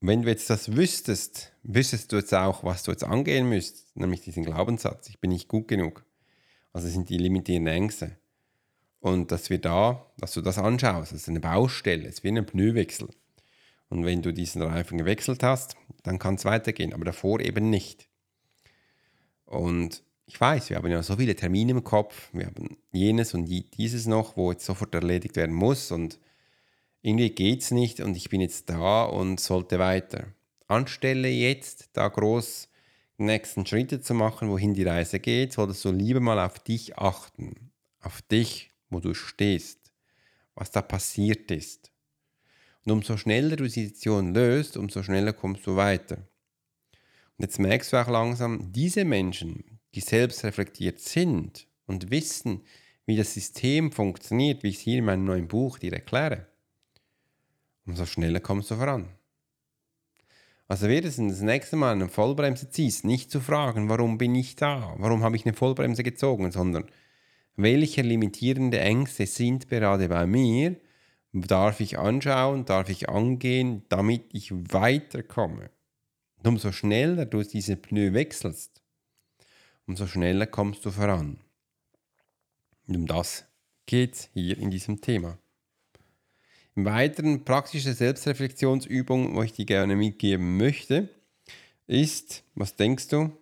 wenn 0.00 0.22
du 0.22 0.28
jetzt 0.28 0.48
das 0.48 0.76
wüsstest, 0.76 1.52
wüsstest 1.62 2.12
du 2.12 2.16
jetzt 2.16 2.34
auch, 2.34 2.62
was 2.64 2.84
du 2.84 2.90
jetzt 2.90 3.04
angehen 3.04 3.48
müsst, 3.48 3.96
nämlich 3.96 4.20
diesen 4.20 4.44
Glaubenssatz, 4.44 5.08
ich 5.08 5.20
bin 5.20 5.30
nicht 5.30 5.48
gut 5.48 5.68
genug. 5.68 6.04
Also 6.72 6.88
sind 6.88 7.08
die 7.08 7.18
limitierenden 7.18 7.74
Ängste. 7.74 8.16
Und 9.00 9.32
dass 9.32 9.50
wir 9.50 9.58
da, 9.58 10.06
dass 10.18 10.34
du 10.34 10.40
das 10.40 10.58
anschaust, 10.58 11.12
das 11.12 11.22
ist 11.22 11.28
eine 11.28 11.40
Baustelle, 11.40 12.06
es 12.06 12.16
ist 12.16 12.24
wie 12.24 12.28
ein 12.28 12.46
Pneuwechsel. 12.46 13.08
Und 13.88 14.04
wenn 14.04 14.22
du 14.22 14.32
diesen 14.32 14.62
Reifen 14.62 14.98
gewechselt 14.98 15.42
hast, 15.42 15.76
dann 16.02 16.18
kann 16.18 16.34
es 16.34 16.44
weitergehen, 16.44 16.92
aber 16.92 17.04
davor 17.04 17.40
eben 17.40 17.70
nicht. 17.70 18.08
Und 19.46 20.02
ich 20.26 20.38
weiß, 20.38 20.68
wir 20.68 20.76
haben 20.76 20.90
ja 20.90 21.02
so 21.02 21.16
viele 21.16 21.34
Termine 21.34 21.72
im 21.72 21.84
Kopf, 21.84 22.28
wir 22.32 22.46
haben 22.46 22.76
jenes 22.92 23.32
und 23.32 23.46
dieses 23.46 24.06
noch, 24.06 24.36
wo 24.36 24.52
jetzt 24.52 24.66
sofort 24.66 24.94
erledigt 24.94 25.36
werden 25.36 25.54
muss 25.54 25.90
und 25.90 26.18
irgendwie 27.02 27.30
geht 27.30 27.62
es 27.62 27.70
nicht 27.70 28.00
und 28.00 28.16
ich 28.16 28.28
bin 28.28 28.40
jetzt 28.40 28.68
da 28.70 29.04
und 29.04 29.40
sollte 29.40 29.78
weiter. 29.78 30.26
Anstelle 30.66 31.28
jetzt 31.28 31.90
da 31.92 32.08
groß 32.08 32.68
nächsten 33.16 33.66
Schritte 33.66 34.00
zu 34.00 34.14
machen, 34.14 34.48
wohin 34.48 34.74
die 34.74 34.84
Reise 34.84 35.18
geht, 35.18 35.52
solltest 35.52 35.84
du 35.84 35.90
lieber 35.90 36.20
mal 36.20 36.38
auf 36.38 36.58
dich 36.58 36.98
achten. 36.98 37.70
Auf 38.00 38.22
dich 38.22 38.70
wo 38.90 39.00
du 39.00 39.14
stehst, 39.14 39.92
was 40.54 40.70
da 40.70 40.82
passiert 40.82 41.50
ist. 41.50 41.92
Und 42.84 42.92
umso 42.92 43.16
schneller 43.16 43.56
du 43.56 43.64
die 43.64 43.70
Situation 43.86 44.34
löst, 44.34 44.76
umso 44.76 45.02
schneller 45.02 45.32
kommst 45.32 45.66
du 45.66 45.76
weiter. 45.76 46.16
Und 47.36 47.44
jetzt 47.44 47.58
merkst 47.58 47.92
du 47.92 47.96
auch 47.98 48.08
langsam, 48.08 48.72
diese 48.72 49.04
Menschen, 49.04 49.78
die 49.94 50.00
selbst 50.00 50.44
reflektiert 50.44 51.00
sind 51.00 51.66
und 51.86 52.10
wissen, 52.10 52.62
wie 53.06 53.16
das 53.16 53.34
System 53.34 53.92
funktioniert, 53.92 54.62
wie 54.62 54.68
ich 54.68 54.76
es 54.76 54.82
hier 54.82 54.98
in 54.98 55.04
meinem 55.04 55.24
neuen 55.24 55.48
Buch 55.48 55.78
dir 55.78 55.92
erkläre, 55.92 56.47
umso 57.88 58.06
schneller 58.06 58.40
kommst 58.40 58.70
du 58.70 58.76
voran. 58.76 59.08
Also 60.68 60.86
es 60.86 61.16
das 61.16 61.40
nächste 61.40 61.76
Mal 61.76 61.92
eine 61.92 62.08
Vollbremse 62.08 62.68
ziehst, 62.68 63.04
nicht 63.04 63.30
zu 63.30 63.40
fragen, 63.40 63.88
warum 63.88 64.18
bin 64.18 64.34
ich 64.34 64.54
da, 64.54 64.94
warum 64.98 65.22
habe 65.22 65.36
ich 65.36 65.46
eine 65.46 65.54
Vollbremse 65.54 66.02
gezogen, 66.02 66.52
sondern 66.52 66.84
welche 67.56 68.02
limitierende 68.02 68.78
Ängste 68.78 69.26
sind 69.26 69.68
gerade 69.68 70.08
bei 70.08 70.26
mir, 70.26 70.76
darf 71.32 71.80
ich 71.80 71.98
anschauen, 71.98 72.66
darf 72.66 72.90
ich 72.90 73.08
angehen, 73.08 73.84
damit 73.88 74.26
ich 74.32 74.52
weiterkomme. 74.52 75.70
Und 76.36 76.46
umso 76.46 76.72
schneller 76.72 77.24
du 77.24 77.42
diese 77.42 77.76
Pneu 77.76 78.12
wechselst, 78.12 78.82
umso 79.86 80.06
schneller 80.06 80.46
kommst 80.46 80.84
du 80.84 80.90
voran. 80.90 81.40
Und 82.86 82.96
um 82.96 83.06
das 83.06 83.46
geht 83.86 84.14
es 84.14 84.30
hier 84.34 84.58
in 84.58 84.70
diesem 84.70 85.00
Thema. 85.00 85.38
Weiteren 86.84 87.44
praktische 87.44 87.92
Selbstreflexionsübung, 87.92 89.34
wo 89.34 89.42
ich 89.42 89.52
dir 89.52 89.64
gerne 89.64 89.96
mitgeben 89.96 90.56
möchte, 90.56 91.08
ist, 91.86 92.44
was 92.54 92.76
denkst 92.76 93.08
du, 93.08 93.32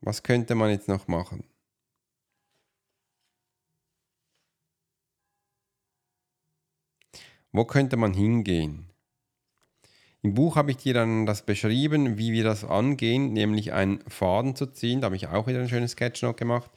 was 0.00 0.22
könnte 0.22 0.54
man 0.54 0.70
jetzt 0.70 0.88
noch 0.88 1.08
machen? 1.08 1.44
Wo 7.52 7.64
könnte 7.64 7.96
man 7.96 8.12
hingehen? 8.12 8.90
Im 10.22 10.34
Buch 10.34 10.56
habe 10.56 10.72
ich 10.72 10.78
dir 10.78 10.92
dann 10.92 11.26
das 11.26 11.46
beschrieben, 11.46 12.18
wie 12.18 12.32
wir 12.32 12.44
das 12.44 12.64
angehen, 12.64 13.32
nämlich 13.32 13.72
einen 13.72 14.00
Faden 14.08 14.56
zu 14.56 14.66
ziehen. 14.66 15.00
Da 15.00 15.06
habe 15.06 15.16
ich 15.16 15.28
auch 15.28 15.46
wieder 15.46 15.60
ein 15.60 15.68
schönes 15.68 15.92
Sketchnote 15.92 16.38
gemacht, 16.38 16.70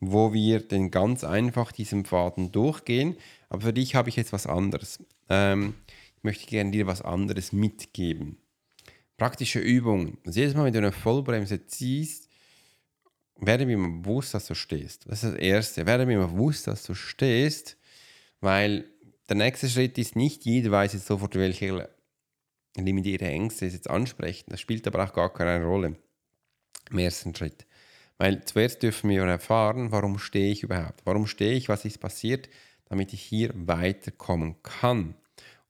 wo 0.00 0.32
wir 0.32 0.60
den 0.60 0.90
ganz 0.90 1.24
einfach 1.24 1.72
diesem 1.72 2.04
Faden 2.04 2.52
durchgehen. 2.52 3.16
Aber 3.48 3.62
für 3.62 3.72
dich 3.72 3.94
habe 3.94 4.08
ich 4.08 4.16
jetzt 4.16 4.32
was 4.32 4.46
anderes. 4.46 5.02
Ähm, 5.28 5.74
ich 6.16 6.24
möchte 6.24 6.46
gerne 6.46 6.70
dir 6.70 6.86
was 6.86 7.02
anderes 7.02 7.52
mitgeben. 7.52 8.38
Praktische 9.16 9.58
Übung. 9.60 10.18
Also 10.24 10.40
jedes 10.40 10.54
Mal, 10.54 10.64
wenn 10.64 10.72
du 10.72 10.78
eine 10.78 10.92
Vollbremse 10.92 11.66
ziehst, 11.66 12.28
werde 13.36 13.66
mir 13.66 13.76
bewusst, 13.76 14.34
dass 14.34 14.46
du 14.46 14.54
stehst. 14.54 15.06
Das 15.08 15.22
ist 15.24 15.32
das 15.34 15.40
Erste. 15.40 15.86
Werde 15.86 16.06
mir 16.06 16.18
bewusst, 16.18 16.66
dass 16.66 16.82
du 16.82 16.94
stehst, 16.94 17.76
weil 18.40 18.90
der 19.28 19.36
nächste 19.36 19.68
Schritt 19.68 19.98
ist 19.98 20.16
nicht, 20.16 20.44
jeder 20.44 20.70
weiß 20.70 20.94
jetzt 20.94 21.06
sofort, 21.06 21.34
welche 21.34 21.88
limitierte 22.76 23.26
Ängste 23.26 23.66
es 23.66 23.74
jetzt 23.74 23.90
ansprechen. 23.90 24.46
Das 24.48 24.60
spielt 24.60 24.86
aber 24.86 25.04
auch 25.04 25.12
gar 25.12 25.32
keine 25.32 25.64
Rolle 25.64 25.96
im 26.90 26.98
ersten 26.98 27.34
Schritt. 27.34 27.66
Weil 28.16 28.44
zuerst 28.44 28.82
dürfen 28.82 29.10
wir 29.10 29.22
erfahren, 29.22 29.92
warum 29.92 30.18
stehe 30.18 30.50
ich 30.50 30.62
überhaupt? 30.62 31.02
Warum 31.04 31.26
stehe 31.26 31.52
ich? 31.52 31.68
Was 31.68 31.84
ist 31.84 31.98
passiert? 31.98 32.48
Damit 32.88 33.12
ich 33.12 33.22
hier 33.22 33.50
weiterkommen 33.54 34.56
kann 34.62 35.14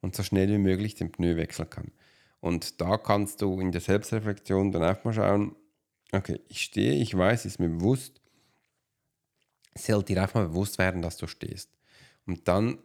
und 0.00 0.14
so 0.14 0.22
schnell 0.22 0.48
wie 0.48 0.58
möglich 0.58 0.94
den 0.94 1.10
Pneu 1.10 1.36
wechseln 1.36 1.70
kann. 1.70 1.92
Und 2.40 2.80
da 2.80 2.96
kannst 2.96 3.42
du 3.42 3.60
in 3.60 3.72
der 3.72 3.80
Selbstreflexion 3.80 4.70
dann 4.70 4.84
auch 4.84 5.02
mal 5.04 5.12
schauen, 5.12 5.56
okay, 6.12 6.40
ich 6.48 6.62
stehe, 6.62 6.94
ich 6.94 7.16
weiß, 7.16 7.44
ist 7.44 7.58
mir 7.58 7.68
bewusst. 7.68 8.20
Es 9.74 9.86
sollte 9.86 10.14
dir 10.14 10.22
einfach 10.22 10.40
mal 10.40 10.48
bewusst 10.48 10.78
werden, 10.78 11.02
dass 11.02 11.16
du 11.16 11.26
stehst. 11.26 11.70
Und 12.26 12.46
dann 12.46 12.78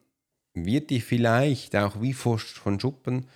wird 0.54 0.90
dir 0.90 1.02
vielleicht 1.02 1.76
auch 1.76 2.02
wie 2.02 2.14
von 2.14 2.40
Schuppen 2.80 3.28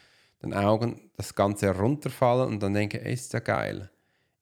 den 0.42 0.54
Augen 0.54 1.10
das 1.18 1.36
Ganze 1.36 1.70
runterfallen 1.76 2.48
und 2.48 2.62
dann 2.62 2.74
denke, 2.74 3.00
ist 3.00 3.34
ja 3.34 3.40
geil. 3.40 3.90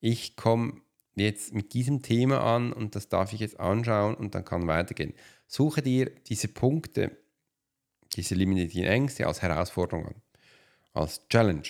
Ich 0.01 0.35
komme 0.35 0.81
jetzt 1.15 1.53
mit 1.53 1.73
diesem 1.73 2.01
Thema 2.01 2.41
an 2.41 2.73
und 2.73 2.95
das 2.95 3.07
darf 3.07 3.31
ich 3.31 3.39
jetzt 3.39 3.59
anschauen 3.59 4.15
und 4.15 4.35
dann 4.35 4.43
kann 4.43 4.67
weitergehen. 4.67 5.13
Suche 5.47 5.81
dir 5.81 6.11
diese 6.27 6.47
Punkte, 6.47 7.17
diese 8.15 8.35
limitierten 8.35 8.91
Ängste 8.91 9.27
als 9.27 9.41
Herausforderung 9.41 10.07
an, 10.07 10.21
als 10.93 11.27
Challenge, 11.29 11.67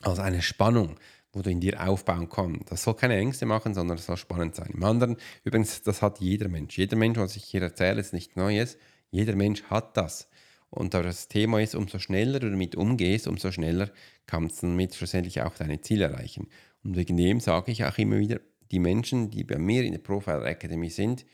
als 0.00 0.18
eine 0.18 0.42
Spannung, 0.42 0.98
wo 1.32 1.42
du 1.42 1.50
in 1.50 1.60
dir 1.60 1.86
aufbauen 1.86 2.28
kannst. 2.28 2.70
Das 2.70 2.82
soll 2.82 2.94
keine 2.94 3.16
Ängste 3.16 3.46
machen, 3.46 3.74
sondern 3.74 3.98
es 3.98 4.06
soll 4.06 4.16
spannend 4.16 4.56
sein. 4.56 4.70
Im 4.74 4.82
anderen, 4.82 5.16
übrigens, 5.44 5.82
das 5.82 6.02
hat 6.02 6.20
jeder 6.20 6.48
Mensch. 6.48 6.76
Jeder 6.76 6.96
Mensch, 6.96 7.18
was 7.18 7.36
ich 7.36 7.44
hier 7.44 7.62
erzähle, 7.62 8.00
ist 8.00 8.12
nichts 8.12 8.36
Neues. 8.36 8.78
Jeder 9.10 9.36
Mensch 9.36 9.62
hat 9.64 9.96
das. 9.96 10.28
Und 10.70 10.94
da 10.94 11.02
das 11.02 11.28
Thema 11.28 11.60
ist, 11.60 11.74
umso 11.74 11.98
schneller 11.98 12.38
du 12.38 12.50
damit 12.50 12.76
umgehst, 12.76 13.26
umso 13.26 13.50
schneller 13.50 13.90
kannst 14.26 14.62
du 14.62 14.68
damit 14.68 14.94
schlussendlich 14.94 15.42
auch 15.42 15.54
deine 15.54 15.80
Ziele 15.80 16.04
erreichen. 16.04 16.48
Und 16.84 16.96
wegen 16.96 17.16
dem 17.16 17.40
sage 17.40 17.72
ich 17.72 17.84
auch 17.84 17.98
immer 17.98 18.18
wieder, 18.18 18.40
die 18.70 18.78
Menschen, 18.78 19.30
die 19.30 19.42
bei 19.42 19.58
mir 19.58 19.82
in 19.82 19.92
der 19.92 19.98
Profile 19.98 20.44
Academy 20.44 20.88
sind, 20.90 21.26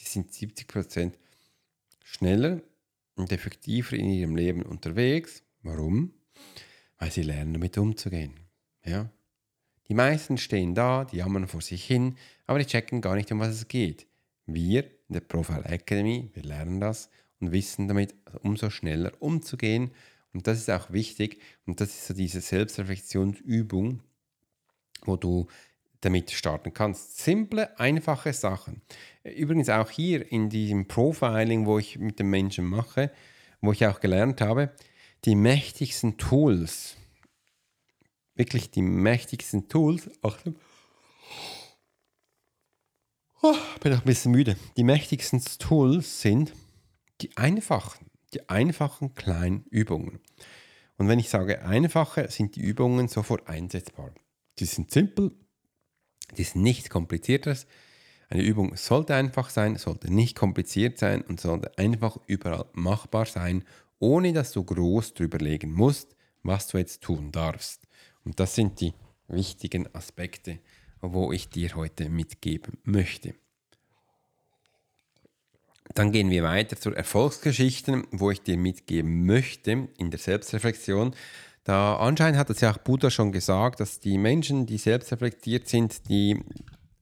die 0.00 0.08
sind 0.08 0.32
70% 0.32 1.12
schneller 2.02 2.60
und 3.14 3.32
effektiver 3.32 3.96
in 3.96 4.10
ihrem 4.10 4.36
Leben 4.36 4.62
unterwegs. 4.62 5.42
Warum? 5.62 6.12
Weil 6.98 7.10
sie 7.10 7.22
lernen, 7.22 7.54
damit 7.54 7.78
umzugehen. 7.78 8.40
Ja? 8.84 9.10
Die 9.88 9.94
meisten 9.94 10.38
stehen 10.38 10.74
da, 10.74 11.04
die 11.04 11.16
jammern 11.16 11.48
vor 11.48 11.60
sich 11.60 11.84
hin, 11.84 12.16
aber 12.46 12.58
die 12.58 12.66
checken 12.66 13.00
gar 13.00 13.16
nicht, 13.16 13.30
um 13.32 13.40
was 13.40 13.48
es 13.54 13.68
geht. 13.68 14.06
Wir 14.46 14.84
in 14.84 15.14
der 15.14 15.20
Profile 15.20 15.64
Academy, 15.64 16.30
wir 16.34 16.42
lernen 16.42 16.80
das 16.80 17.10
und 17.40 17.52
wissen 17.52 17.88
damit 17.88 18.14
umso 18.42 18.70
schneller 18.70 19.12
umzugehen. 19.20 19.90
Und 20.32 20.46
das 20.46 20.58
ist 20.58 20.70
auch 20.70 20.92
wichtig. 20.92 21.40
Und 21.66 21.80
das 21.80 21.90
ist 21.90 22.06
so 22.06 22.14
diese 22.14 22.40
Selbstreflexionsübung, 22.40 24.00
wo 25.02 25.16
du 25.16 25.48
damit 26.00 26.30
starten 26.30 26.72
kannst. 26.72 27.18
Simple, 27.18 27.78
einfache 27.78 28.32
Sachen. 28.32 28.82
Übrigens 29.22 29.68
auch 29.68 29.90
hier 29.90 30.30
in 30.30 30.48
diesem 30.48 30.88
Profiling, 30.88 31.66
wo 31.66 31.78
ich 31.78 31.98
mit 31.98 32.18
den 32.18 32.30
Menschen 32.30 32.64
mache, 32.64 33.10
wo 33.60 33.72
ich 33.72 33.86
auch 33.86 34.00
gelernt 34.00 34.40
habe, 34.40 34.74
die 35.24 35.34
mächtigsten 35.34 36.16
Tools, 36.16 36.96
wirklich 38.34 38.70
die 38.70 38.82
mächtigsten 38.82 39.68
Tools, 39.68 40.10
Achtung, 40.22 40.56
oh, 43.42 43.54
bin 43.80 43.92
auch 43.92 43.98
ein 43.98 44.04
bisschen 44.04 44.32
müde, 44.32 44.56
die 44.76 44.84
mächtigsten 44.84 45.42
Tools 45.58 46.22
sind 46.22 46.54
die 47.20 47.36
einfachen, 47.36 48.06
die 48.32 48.48
einfachen 48.48 49.14
kleinen 49.14 49.64
Übungen. 49.70 50.20
Und 50.96 51.08
wenn 51.08 51.18
ich 51.18 51.28
sage 51.28 51.62
einfache, 51.62 52.30
sind 52.30 52.56
die 52.56 52.60
Übungen 52.60 53.08
sofort 53.08 53.48
einsetzbar. 53.48 54.14
Die 54.58 54.66
sind 54.66 54.90
simpel, 54.90 55.32
die 56.36 56.44
sind 56.44 56.62
nichts 56.62 56.90
Kompliziertes. 56.90 57.66
Eine 58.28 58.42
Übung 58.42 58.76
sollte 58.76 59.14
einfach 59.14 59.50
sein, 59.50 59.76
sollte 59.76 60.12
nicht 60.12 60.36
kompliziert 60.36 60.98
sein 60.98 61.22
und 61.22 61.40
sollte 61.40 61.76
einfach 61.78 62.18
überall 62.26 62.66
machbar 62.72 63.26
sein, 63.26 63.64
ohne 63.98 64.32
dass 64.32 64.52
du 64.52 64.62
groß 64.64 65.14
drüber 65.14 65.38
legen 65.38 65.72
musst, 65.72 66.16
was 66.42 66.68
du 66.68 66.78
jetzt 66.78 67.02
tun 67.02 67.32
darfst. 67.32 67.86
Und 68.24 68.40
das 68.40 68.54
sind 68.54 68.80
die 68.80 68.94
wichtigen 69.28 69.92
Aspekte, 69.94 70.58
wo 71.00 71.32
ich 71.32 71.48
dir 71.48 71.74
heute 71.74 72.08
mitgeben 72.08 72.78
möchte. 72.84 73.34
Dann 75.94 76.12
gehen 76.12 76.30
wir 76.30 76.44
weiter 76.44 76.76
zur 76.76 76.96
Erfolgsgeschichte, 76.96 78.04
wo 78.12 78.30
ich 78.30 78.42
dir 78.42 78.56
mitgeben 78.56 79.26
möchte 79.26 79.88
in 79.98 80.10
der 80.10 80.20
Selbstreflexion. 80.20 81.14
Da 81.64 81.96
anscheinend 81.96 82.38
hat 82.38 82.50
es 82.50 82.60
ja 82.60 82.72
auch 82.72 82.78
Buddha 82.78 83.10
schon 83.10 83.32
gesagt, 83.32 83.80
dass 83.80 84.00
die 84.00 84.18
Menschen, 84.18 84.66
die 84.66 84.78
selbstreflektiert 84.78 85.68
sind, 85.68 86.08
die 86.08 86.42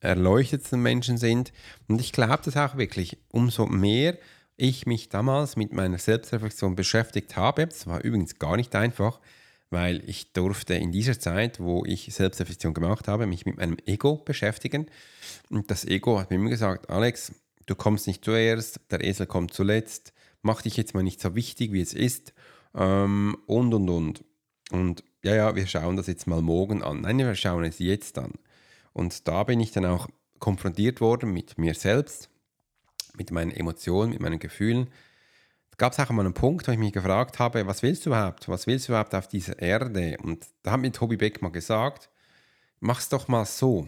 erleuchtetsten 0.01 0.81
Menschen 0.81 1.19
sind. 1.19 1.53
Und 1.89 2.01
ich 2.01 2.13
glaube 2.13 2.41
das 2.45 2.57
auch 2.57 2.77
wirklich. 2.77 3.19
Umso 3.31 3.67
mehr 3.67 4.19
ich 4.57 4.87
mich 4.87 5.09
damals 5.09 5.57
mit 5.57 5.73
meiner 5.73 5.99
Selbstreflexion 5.99 6.77
beschäftigt 6.77 7.37
habe, 7.37 7.67
das 7.67 7.87
war 7.87 8.03
übrigens 8.03 8.39
gar 8.39 8.57
nicht 8.57 8.75
einfach, 8.75 9.21
weil 9.71 10.03
ich 10.09 10.33
durfte 10.33 10.75
in 10.75 10.91
dieser 10.91 11.19
Zeit, 11.19 11.61
wo 11.61 11.85
ich 11.85 12.13
Selbstreflexion 12.13 12.75
gemacht 12.75 13.07
habe, 13.07 13.27
mich 13.27 13.47
mit 13.47 13.57
meinem 13.57 13.77
Ego 13.87 14.17
beschäftigen. 14.17 14.87
Und 15.51 15.71
das 15.71 15.85
Ego 15.85 16.19
hat 16.19 16.31
mir 16.31 16.37
immer 16.37 16.51
gesagt, 16.51 16.91
Alex, 16.91 17.33
du 17.67 17.75
kommst 17.77 18.07
nicht 18.07 18.25
zuerst, 18.25 18.81
der 18.91 19.05
Esel 19.05 19.27
kommt 19.27 19.55
zuletzt, 19.55 20.13
mach 20.43 20.63
dich 20.63 20.77
jetzt 20.77 20.95
mal 20.95 21.03
nicht 21.03 21.21
so 21.21 21.37
wichtig, 21.37 21.73
wie 21.73 21.81
es 21.81 21.95
ist 21.95 22.33
ähm, 22.75 23.37
und 23.47 23.73
und 23.75 23.89
und. 23.89 24.25
Und 24.71 25.05
ja, 25.23 25.35
ja, 25.35 25.57
wir 25.57 25.67
schauen 25.67 25.97
das 25.97 26.07
jetzt 26.07 26.27
mal 26.27 26.43
morgen 26.43 26.83
an. 26.83 27.01
Nein, 27.03 27.19
wir 27.19 27.35
schauen 27.35 27.65
es 27.65 27.79
jetzt 27.79 28.19
an. 28.19 28.33
Und 28.93 29.27
da 29.29 29.45
bin 29.45 29.61
ich 29.61 29.73
dann 29.73 29.87
auch 29.87 30.09
konfrontiert 30.39 31.01
worden 31.01 31.33
mit 31.33 31.59
mir 31.59 31.75
selbst, 31.75 32.31
mit 33.17 33.31
meinen 33.31 33.51
Emotionen, 33.51 34.13
mit 34.13 34.21
meinen 34.21 34.39
Gefühlen. 34.39 34.89
Da 35.71 35.77
gab 35.79 35.93
es 35.93 35.99
auch 35.99 36.11
mal 36.11 36.25
einen 36.25 36.35
Punkt, 36.35 36.69
wo 36.69 36.73
ich 36.73 36.79
mich 36.79 36.93
gefragt 36.93 37.39
habe, 37.39 37.67
was 37.67 37.83
willst 37.83 38.07
du 38.07 38.11
überhaupt? 38.11 38.49
Was 38.49 38.67
willst 38.67 38.89
du 38.89 38.93
überhaupt 38.93 39.15
auf 39.15 39.29
dieser 39.29 39.59
Erde? 39.59 40.17
Und 40.23 40.47
da 40.63 40.73
hat 40.73 40.81
mir 40.81 40.93
Tobi 40.93 41.17
Beck 41.17 41.43
mal 41.43 41.51
gesagt, 41.51 42.11
mach's 42.81 43.09
doch 43.09 43.29
mal 43.29 43.47
so 43.47 43.87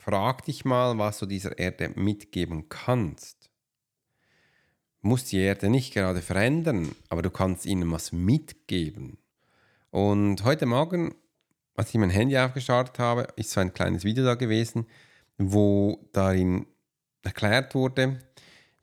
frag 0.00 0.44
dich 0.44 0.64
mal, 0.64 0.98
was 0.98 1.18
du 1.18 1.26
dieser 1.26 1.58
Erde 1.58 1.90
mitgeben 1.94 2.68
kannst. 2.68 3.50
Du 5.02 5.08
musst 5.08 5.30
die 5.30 5.38
Erde 5.38 5.70
nicht 5.70 5.94
gerade 5.94 6.20
verändern, 6.20 6.94
aber 7.08 7.22
du 7.22 7.30
kannst 7.30 7.66
ihnen 7.66 7.90
was 7.92 8.10
mitgeben. 8.10 9.18
Und 9.90 10.44
heute 10.44 10.66
Morgen, 10.66 11.14
als 11.74 11.90
ich 11.90 11.96
mein 11.96 12.10
Handy 12.10 12.38
aufgestartet 12.38 12.98
habe, 12.98 13.26
ist 13.36 13.50
so 13.50 13.60
ein 13.60 13.74
kleines 13.74 14.04
Video 14.04 14.24
da 14.24 14.36
gewesen, 14.36 14.86
wo 15.36 16.08
darin 16.12 16.66
erklärt 17.22 17.74
wurde, 17.74 18.20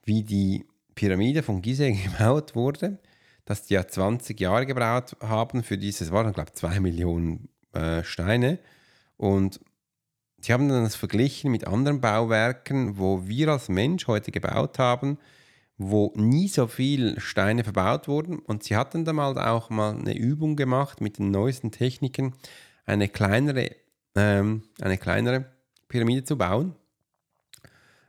wie 0.04 0.24
die 0.24 0.66
Pyramide 0.96 1.44
von 1.44 1.62
Gizeh 1.62 1.92
gebaut 2.04 2.56
wurde, 2.56 3.00
dass 3.46 3.66
die 3.66 3.76
ja 3.76 3.88
20 3.88 4.40
Jahre 4.40 4.66
gebraucht 4.66 5.16
haben 5.22 5.64
für 5.64 5.78
dieses, 5.78 6.12
waren 6.12 6.34
glaube 6.34 6.50
ich 6.50 6.60
2 6.60 6.82
Millionen 6.82 7.50
äh, 7.74 8.04
Steine. 8.04 8.60
Und 9.16 9.62
Sie 10.40 10.54
haben 10.54 10.70
dann 10.70 10.84
das 10.84 10.96
verglichen 10.96 11.52
mit 11.52 11.66
anderen 11.66 12.00
Bauwerken, 12.00 13.00
wo 13.00 13.28
wir 13.28 13.48
als 13.48 13.70
Mensch 13.70 14.06
heute 14.08 14.32
gebaut 14.32 14.78
haben, 14.78 15.18
wo 15.78 16.12
nie 16.16 16.48
so 16.48 16.68
viele 16.68 17.20
Steine 17.20 17.64
verbaut 17.64 18.08
wurden. 18.08 18.40
Und 18.40 18.64
sie 18.64 18.76
hatten 18.76 19.06
dann 19.06 19.18
mal 19.18 19.38
auch 19.38 19.70
mal 19.70 19.96
eine 19.96 20.18
Übung 20.18 20.56
gemacht 20.56 21.02
mit 21.02 21.20
den 21.20 21.32
neuesten 21.32 21.72
Techniken, 21.72 22.34
eine 22.86 23.08
kleinere, 23.10 23.72
ähm, 24.16 24.64
eine 24.82 24.98
kleinere 24.98 25.46
Pyramide 25.88 26.24
zu 26.24 26.38
bauen. 26.38 26.76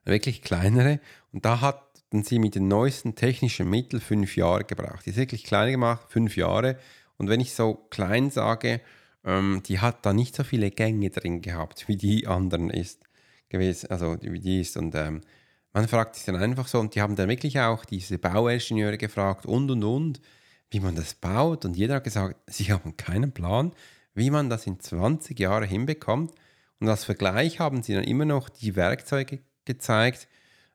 Wirklich 0.05 0.43
kleinere. 0.43 1.01
Und 1.33 1.45
da 1.45 1.61
hatten 1.61 2.23
sie 2.23 2.39
mit 2.39 2.55
den 2.55 2.69
neuesten 2.69 3.15
technischen 3.15 3.69
Mitteln 3.69 4.01
fünf 4.01 4.37
Jahre 4.37 4.65
gebraucht. 4.65 5.05
Die 5.05 5.11
ist 5.11 5.17
wirklich 5.17 5.45
kleiner 5.45 5.71
gemacht, 5.71 6.07
fünf 6.09 6.37
Jahre. 6.37 6.79
Und 7.19 7.29
wenn 7.29 7.41
ich 7.41 7.53
so 7.53 7.75
klein 7.91 8.31
sage, 8.31 8.81
ähm, 9.25 9.63
die 9.67 9.81
hat 9.81 10.07
da 10.07 10.15
nicht 10.15 10.35
so 10.35 10.45
viele 10.45 10.71
Gänge 10.71 11.11
drin 11.11 11.43
gehabt, 11.43 11.87
wie 11.89 11.97
die 11.97 12.27
anderen 12.27 12.71
ist 12.71 13.03
gewesen, 13.51 13.91
also 13.91 14.17
wie 14.23 14.41
die 14.41 14.63
ist. 14.63 14.79
Und 14.79 14.95
ähm, 14.95 15.21
man 15.79 15.87
fragt 15.87 16.17
sich 16.17 16.25
dann 16.25 16.35
einfach 16.35 16.67
so, 16.67 16.81
und 16.81 16.97
die 16.97 17.01
haben 17.01 17.15
dann 17.15 17.29
wirklich 17.29 17.61
auch 17.61 17.85
diese 17.85 18.19
Bauingenieure 18.19 18.99
gefragt 18.99 19.47
und 19.47 19.71
und 19.71 19.85
und, 19.85 20.21
wie 20.71 20.81
man 20.81 20.97
das 20.97 21.15
baut. 21.15 21.65
Und 21.65 21.77
jeder 21.77 21.97
hat 21.97 22.05
gesagt, 22.05 22.37
sie 22.49 22.73
haben 22.73 22.97
keinen 22.97 23.31
Plan, 23.31 23.73
wie 24.13 24.31
man 24.31 24.51
das 24.51 24.67
in 24.67 24.81
20 24.81 25.39
Jahren 25.39 25.69
hinbekommt. 25.69 26.33
Und 26.81 26.89
als 26.89 27.05
Vergleich 27.05 27.61
haben 27.61 27.85
sie 27.85 27.95
dann 27.95 28.03
immer 28.03 28.25
noch 28.25 28.49
die 28.49 28.75
Werkzeuge 28.75 29.39
gezeigt, 29.67 30.27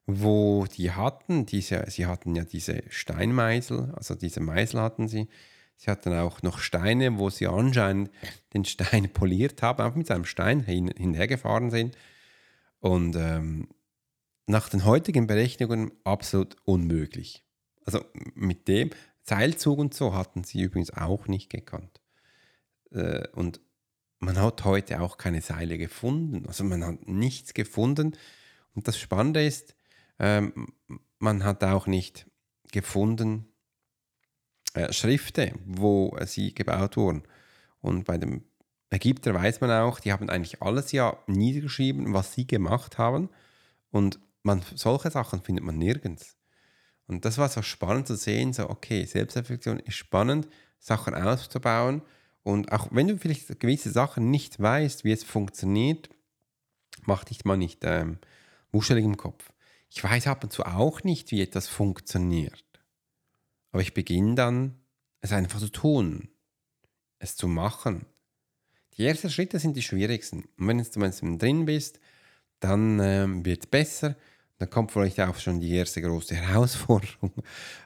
wo 0.06 0.68
die 0.68 0.92
hatten. 0.92 1.46
Diese, 1.46 1.84
sie 1.90 2.06
hatten 2.06 2.34
ja 2.36 2.46
diese 2.46 2.84
Steinmeisel, 2.88 3.92
also 3.98 4.16
diese 4.16 4.40
Meisel 4.40 4.80
hatten 4.80 5.10
sie 5.10 5.28
Sie 5.76 5.92
hatten 5.92 6.14
auch 6.14 6.44
noch 6.44 6.60
Steine, 6.60 7.18
wo 7.18 7.30
sie 7.30 7.48
anscheinend 7.48 8.10
den 8.54 8.64
Stein 8.64 9.12
poliert 9.12 9.62
haben, 9.62 9.84
einfach 9.84 9.98
mit 9.98 10.10
einem 10.12 10.24
Stein 10.24 10.62
hin, 10.62 10.90
hinhergefahren 10.96 11.72
sind. 11.72 11.98
Und 12.80 13.18
ähm, 13.18 13.68
nach 14.46 14.70
den 14.70 14.86
heutigen 14.86 15.28
Berechnungen 15.28 15.92
absolut 16.04 16.58
unmöglich. 16.66 17.46
Also 17.86 18.04
mit 18.34 18.68
dem 18.68 18.92
Seilzug 19.24 19.80
und 19.80 19.94
so 19.94 20.14
hatten 20.14 20.44
sie 20.44 20.62
übrigens 20.62 20.92
auch 20.92 21.28
nicht 21.28 21.50
gekannt. 21.50 22.02
Äh, 22.92 23.28
und 23.30 23.62
man 24.20 24.40
hat 24.40 24.64
heute 24.64 25.02
auch 25.02 25.18
keine 25.18 25.42
Seile 25.42 25.78
gefunden. 25.78 26.46
Also 26.48 26.64
man 26.64 26.84
hat 26.86 27.08
nichts 27.08 27.54
gefunden. 27.54 28.16
Und 28.74 28.88
das 28.88 28.98
Spannende 28.98 29.46
ist, 29.46 29.76
ähm, 30.20 30.68
man 31.20 31.44
hat 31.44 31.64
auch 31.64 31.88
nicht 31.88 32.30
gefunden, 32.72 33.54
äh, 34.74 34.92
Schriften, 34.92 35.60
wo 35.66 36.16
äh, 36.18 36.26
sie 36.26 36.54
gebaut 36.54 36.98
wurden. 36.98 37.24
Und 37.82 38.06
bei 38.06 38.18
dem 38.18 38.44
Ägypter 38.90 39.34
weiß 39.34 39.62
man 39.62 39.72
auch, 39.72 40.00
die 40.00 40.12
haben 40.12 40.30
eigentlich 40.30 40.62
alles 40.62 40.92
ja 40.92 41.18
niedergeschrieben, 41.28 42.14
was 42.14 42.34
sie 42.34 42.48
gemacht 42.48 42.98
haben. 42.98 43.30
Und 43.92 44.20
man, 44.44 44.64
solche 44.76 45.12
Sachen 45.12 45.42
findet 45.42 45.66
man 45.66 45.78
nirgends. 45.78 46.38
Und 47.08 47.26
das 47.26 47.38
war 47.38 47.50
so 47.50 47.62
spannend 47.62 48.08
zu 48.08 48.16
sehen, 48.16 48.54
so, 48.54 48.70
okay, 48.70 49.06
Selbstreflexion 49.06 49.80
ist 49.80 49.96
spannend, 49.96 50.48
Sachen 50.80 51.14
auszubauen. 51.14 52.02
Und 52.44 52.72
auch 52.72 52.88
wenn 52.92 53.08
du 53.08 53.18
vielleicht 53.18 53.60
gewisse 53.60 53.92
Sachen 53.92 54.30
nicht 54.30 54.60
weißt, 54.60 55.04
wie 55.04 55.12
es 55.12 55.24
funktioniert, 55.24 56.10
mach 57.06 57.24
dich 57.24 57.46
mal 57.46 57.58
nicht 57.58 57.82
ähm, 57.84 58.20
wuschelig 58.72 59.04
im 59.04 59.18
Kopf. 59.18 59.52
Ich 59.90 60.04
weiß 60.04 60.28
ab 60.28 60.44
und 60.44 60.52
zu 60.52 60.66
auch 60.66 61.04
nicht, 61.04 61.32
wie 61.32 61.42
etwas 61.42 61.68
funktioniert. 61.68 62.64
Aber 63.72 63.82
ich 63.82 63.94
beginne 63.94 64.36
dann, 64.36 64.80
es 65.22 65.32
einfach 65.32 65.60
zu 65.60 65.70
tun, 65.70 66.30
es 67.20 67.36
zu 67.36 67.48
machen. 67.48 68.06
Die 68.98 69.06
ersten 69.06 69.30
Schritte 69.30 69.58
sind 69.60 69.76
die 69.76 69.82
schwierigsten. 69.82 70.44
Und 70.58 70.68
wenn 70.68 70.78
du 70.80 71.38
drin 71.38 71.66
bist, 71.66 72.00
dann 72.60 73.00
ähm, 73.00 73.46
wird 73.46 73.64
es 73.64 73.68
besser. 73.68 74.16
Dann 74.60 74.70
kommt 74.70 74.92
vielleicht 74.92 75.20
auch 75.20 75.38
schon 75.38 75.60
die 75.60 75.76
erste 75.76 76.02
große 76.02 76.36
Herausforderung. 76.36 77.34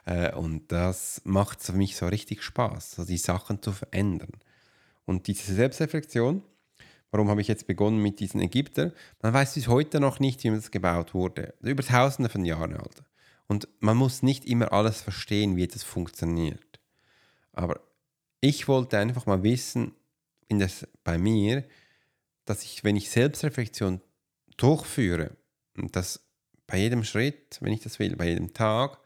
Äh, 0.04 0.32
und 0.34 0.70
das 0.70 1.20
macht 1.24 1.62
für 1.62 1.72
mich 1.72 1.96
so 1.96 2.06
richtig 2.06 2.42
Spaß, 2.42 2.92
so 2.92 3.04
die 3.04 3.18
Sachen 3.18 3.62
zu 3.62 3.72
verändern. 3.72 4.32
Und 5.04 5.26
diese 5.26 5.54
Selbstreflexion, 5.54 6.42
warum 7.10 7.28
habe 7.30 7.40
ich 7.40 7.48
jetzt 7.48 7.66
begonnen 7.66 8.02
mit 8.02 8.20
diesen 8.20 8.40
Ägyptern? 8.40 8.92
Man 9.22 9.32
weiß 9.32 9.54
bis 9.54 9.68
heute 9.68 10.00
noch 10.00 10.20
nicht, 10.20 10.44
wie 10.44 10.50
das 10.50 10.70
gebaut 10.70 11.14
wurde. 11.14 11.54
Über 11.60 11.82
tausende 11.82 12.28
von 12.28 12.44
Jahren 12.44 12.76
alt. 12.76 13.02
Und 13.46 13.66
man 13.80 13.96
muss 13.96 14.22
nicht 14.22 14.44
immer 14.44 14.72
alles 14.72 15.00
verstehen, 15.00 15.56
wie 15.56 15.66
das 15.66 15.82
funktioniert. 15.82 16.80
Aber 17.52 17.80
ich 18.40 18.68
wollte 18.68 18.98
einfach 18.98 19.26
mal 19.26 19.42
wissen, 19.42 19.94
in 20.48 20.58
das 20.58 20.86
bei 21.02 21.18
mir, 21.18 21.64
dass 22.44 22.62
ich, 22.62 22.84
wenn 22.84 22.96
ich 22.96 23.10
Selbstreflexion 23.10 24.00
durchführe, 24.56 25.36
und 25.76 25.94
das 25.96 26.27
bei 26.68 26.78
jedem 26.78 27.02
Schritt, 27.02 27.58
wenn 27.60 27.72
ich 27.72 27.80
das 27.80 27.98
will, 27.98 28.14
bei 28.14 28.28
jedem 28.28 28.52
Tag, 28.52 28.98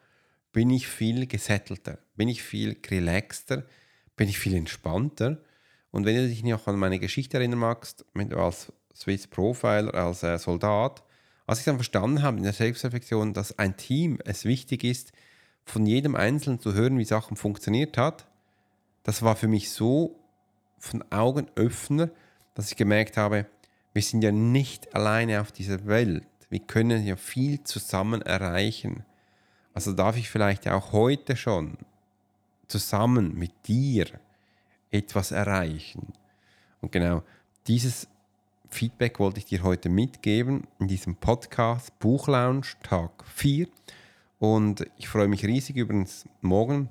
bin 0.53 0.69
ich 0.69 0.87
viel 0.87 1.27
gesettelter, 1.27 1.99
bin 2.15 2.29
ich 2.29 2.43
viel 2.43 2.77
relaxter, 2.91 3.65
bin 4.17 4.29
ich 4.29 4.39
viel 4.39 4.55
entspannter 4.55 5.43
und 5.93 6.05
wenn 6.05 6.17
du 6.17 6.29
dich 6.29 6.43
noch 6.43 6.67
an 6.67 6.79
meine 6.79 6.99
Geschichte 6.99 7.39
erinnern 7.39 7.61
magst, 7.61 8.05
als 8.35 8.73
Swiss 8.95 9.27
Profiler, 9.27 9.95
als 9.95 10.23
äh, 10.23 10.39
Soldat, 10.39 11.03
als 11.47 11.61
ich 11.61 11.65
dann 11.65 11.77
verstanden 11.77 12.23
habe 12.23 12.39
in 12.39 12.43
der 12.43 12.53
Selbstreflexion, 12.53 13.33
dass 13.33 13.59
ein 13.59 13.77
Team 13.77 14.19
es 14.25 14.45
wichtig 14.45 14.85
ist, 14.85 15.13
von 15.65 15.87
jedem 15.87 16.17
Einzelnen 16.17 16.61
zu 16.61 16.75
hören, 16.75 16.99
wie 16.99 17.05
Sachen 17.05 17.37
funktioniert 17.37 17.97
hat, 17.97 18.27
das 19.05 19.23
war 19.23 19.37
für 19.37 19.49
mich 19.49 19.71
so 19.71 20.19
von 20.79 21.05
Augenöffner, 21.11 22.11
dass 22.55 22.71
ich 22.71 22.77
gemerkt 22.77 23.17
habe, 23.17 23.47
wir 23.93 24.03
sind 24.03 24.23
ja 24.23 24.33
nicht 24.33 24.95
alleine 24.95 25.41
auf 25.41 25.53
dieser 25.53 25.87
Welt. 25.87 26.25
Wir 26.53 26.61
können 26.61 27.07
ja 27.07 27.17
viel 27.17 27.63
zusammen 27.65 28.21
erreichen. 28.21 29.07
Also 29.73 29.95
darf 29.95 30.19
ich 30.19 30.29
vielleicht 30.29 30.69
auch 30.69 30.93
heute 30.93 31.35
schon 31.35 31.79
zusammen 32.69 33.35
mit 33.39 33.53
dir 33.67 34.05
etwas 34.91 35.33
erreichen. 35.33 36.13
Und 36.83 36.93
genau 36.93 37.23
dieses 37.69 38.07
Feedback 38.69 39.19
wollte 39.19 39.39
ich 39.39 39.47
dir 39.47 39.63
heute 39.63 39.89
mitgeben 39.89 40.67
in 40.79 40.89
diesem 40.89 41.17
Podcast 41.17 41.99
Buchlounge 42.01 42.67
Tag 42.83 43.25
4. 43.35 43.67
Und 44.39 44.85
ich 44.99 45.09
freue 45.09 45.29
mich 45.29 45.47
riesig 45.47 45.77
übrigens 45.77 46.29
morgen 46.43 46.91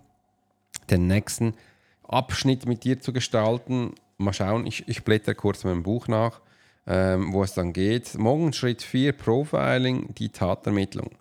den 0.90 1.06
nächsten 1.06 1.54
Abschnitt 2.02 2.66
mit 2.66 2.84
dir 2.84 3.00
zu 3.00 3.14
gestalten. 3.14 3.94
Mal 4.18 4.34
schauen, 4.34 4.66
ich, 4.66 4.88
ich 4.88 5.04
blätter 5.04 5.36
kurz 5.36 5.64
mein 5.66 5.84
Buch 5.84 6.08
nach, 6.08 6.42
ähm, 6.88 7.34
wo 7.34 7.44
es 7.44 7.54
dann 7.54 7.74
geht. 7.74 8.18
Morgen 8.18 8.54
Schritt 8.54 8.82
4 8.82 9.14
Profiling, 9.14 10.14
die 10.16 10.30
Tatermittlung. 10.30 11.12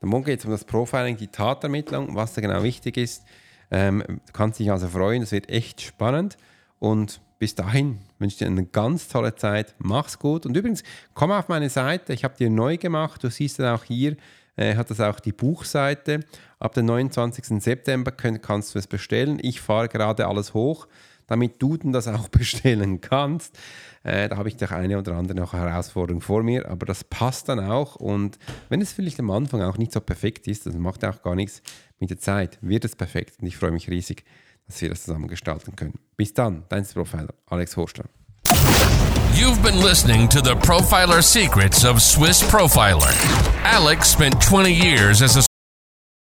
Dann 0.00 0.10
morgen 0.10 0.24
geht 0.24 0.40
es 0.40 0.44
um 0.44 0.50
das 0.50 0.64
Profiling, 0.64 1.16
die 1.16 1.28
Tatermittlung, 1.28 2.14
was 2.14 2.34
da 2.34 2.40
genau 2.40 2.62
wichtig 2.62 2.96
ist. 2.96 3.24
Ähm, 3.70 4.04
du 4.06 4.32
kannst 4.32 4.60
dich 4.60 4.70
also 4.70 4.88
freuen, 4.88 5.22
es 5.22 5.32
wird 5.32 5.48
echt 5.48 5.80
spannend. 5.80 6.36
Und 6.78 7.20
bis 7.38 7.54
dahin 7.54 7.98
wünsche 8.18 8.34
ich 8.34 8.38
dir 8.38 8.46
eine 8.46 8.64
ganz 8.64 9.08
tolle 9.08 9.34
Zeit. 9.34 9.74
Mach's 9.78 10.18
gut. 10.18 10.46
Und 10.46 10.56
übrigens, 10.56 10.82
komm 11.14 11.30
auf 11.30 11.48
meine 11.48 11.68
Seite. 11.70 12.12
Ich 12.12 12.24
habe 12.24 12.36
dir 12.36 12.50
neu 12.50 12.76
gemacht. 12.76 13.22
Du 13.22 13.30
siehst 13.30 13.58
dann 13.58 13.74
auch 13.74 13.84
hier, 13.84 14.16
äh, 14.56 14.76
hat 14.76 14.90
das 14.90 15.00
auch 15.00 15.20
die 15.20 15.32
Buchseite. 15.32 16.20
Ab 16.58 16.74
dem 16.74 16.86
29. 16.86 17.62
September 17.62 18.10
können, 18.10 18.40
kannst 18.40 18.74
du 18.74 18.78
es 18.78 18.86
bestellen. 18.86 19.38
Ich 19.42 19.60
fahre 19.60 19.88
gerade 19.88 20.26
alles 20.26 20.54
hoch, 20.54 20.86
damit 21.26 21.60
du 21.62 21.76
denn 21.76 21.92
das 21.92 22.08
auch 22.08 22.28
bestellen 22.30 23.00
kannst. 23.00 23.58
Äh, 24.02 24.28
da 24.28 24.36
habe 24.36 24.48
ich 24.48 24.56
doch 24.56 24.70
eine 24.70 24.98
oder 24.98 25.14
andere 25.16 25.38
noch 25.38 25.52
Herausforderung 25.52 26.20
vor 26.20 26.42
mir, 26.42 26.68
aber 26.68 26.86
das 26.86 27.04
passt 27.04 27.48
dann 27.48 27.60
auch. 27.60 27.96
Und 27.96 28.38
wenn 28.68 28.80
es 28.80 28.92
vielleicht 28.92 29.18
am 29.18 29.30
Anfang 29.30 29.62
auch 29.62 29.78
nicht 29.78 29.92
so 29.92 30.00
perfekt 30.00 30.46
ist, 30.46 30.66
das 30.66 30.74
macht 30.74 31.04
auch 31.04 31.22
gar 31.22 31.34
nichts, 31.34 31.62
mit 31.98 32.10
der 32.10 32.18
Zeit 32.18 32.58
wird 32.60 32.84
es 32.84 32.94
perfekt. 32.94 33.40
Und 33.40 33.46
ich 33.46 33.56
freue 33.56 33.72
mich 33.72 33.88
riesig, 33.88 34.24
dass 34.66 34.80
wir 34.80 34.90
das 34.90 35.04
zusammen 35.04 35.28
gestalten 35.28 35.74
können. 35.76 35.94
Bis 36.16 36.34
dann, 36.34 36.64
dein 36.68 36.84
Profiler, 36.84 37.34
Alex 37.46 37.76
Horstler. 37.76 38.04
You've 39.34 39.62
been 39.62 39.82
listening 39.82 40.28
to 40.30 40.40
the 40.40 40.54
Profiler 40.54 41.22
Secrets 41.22 41.84
of 41.84 42.00
Swiss 42.00 42.42
Profiler. 42.42 43.12
Alex 43.64 44.10
spent 44.10 44.40
20 44.40 44.72
years 44.72 45.20
as 45.20 45.36
a 45.36 45.55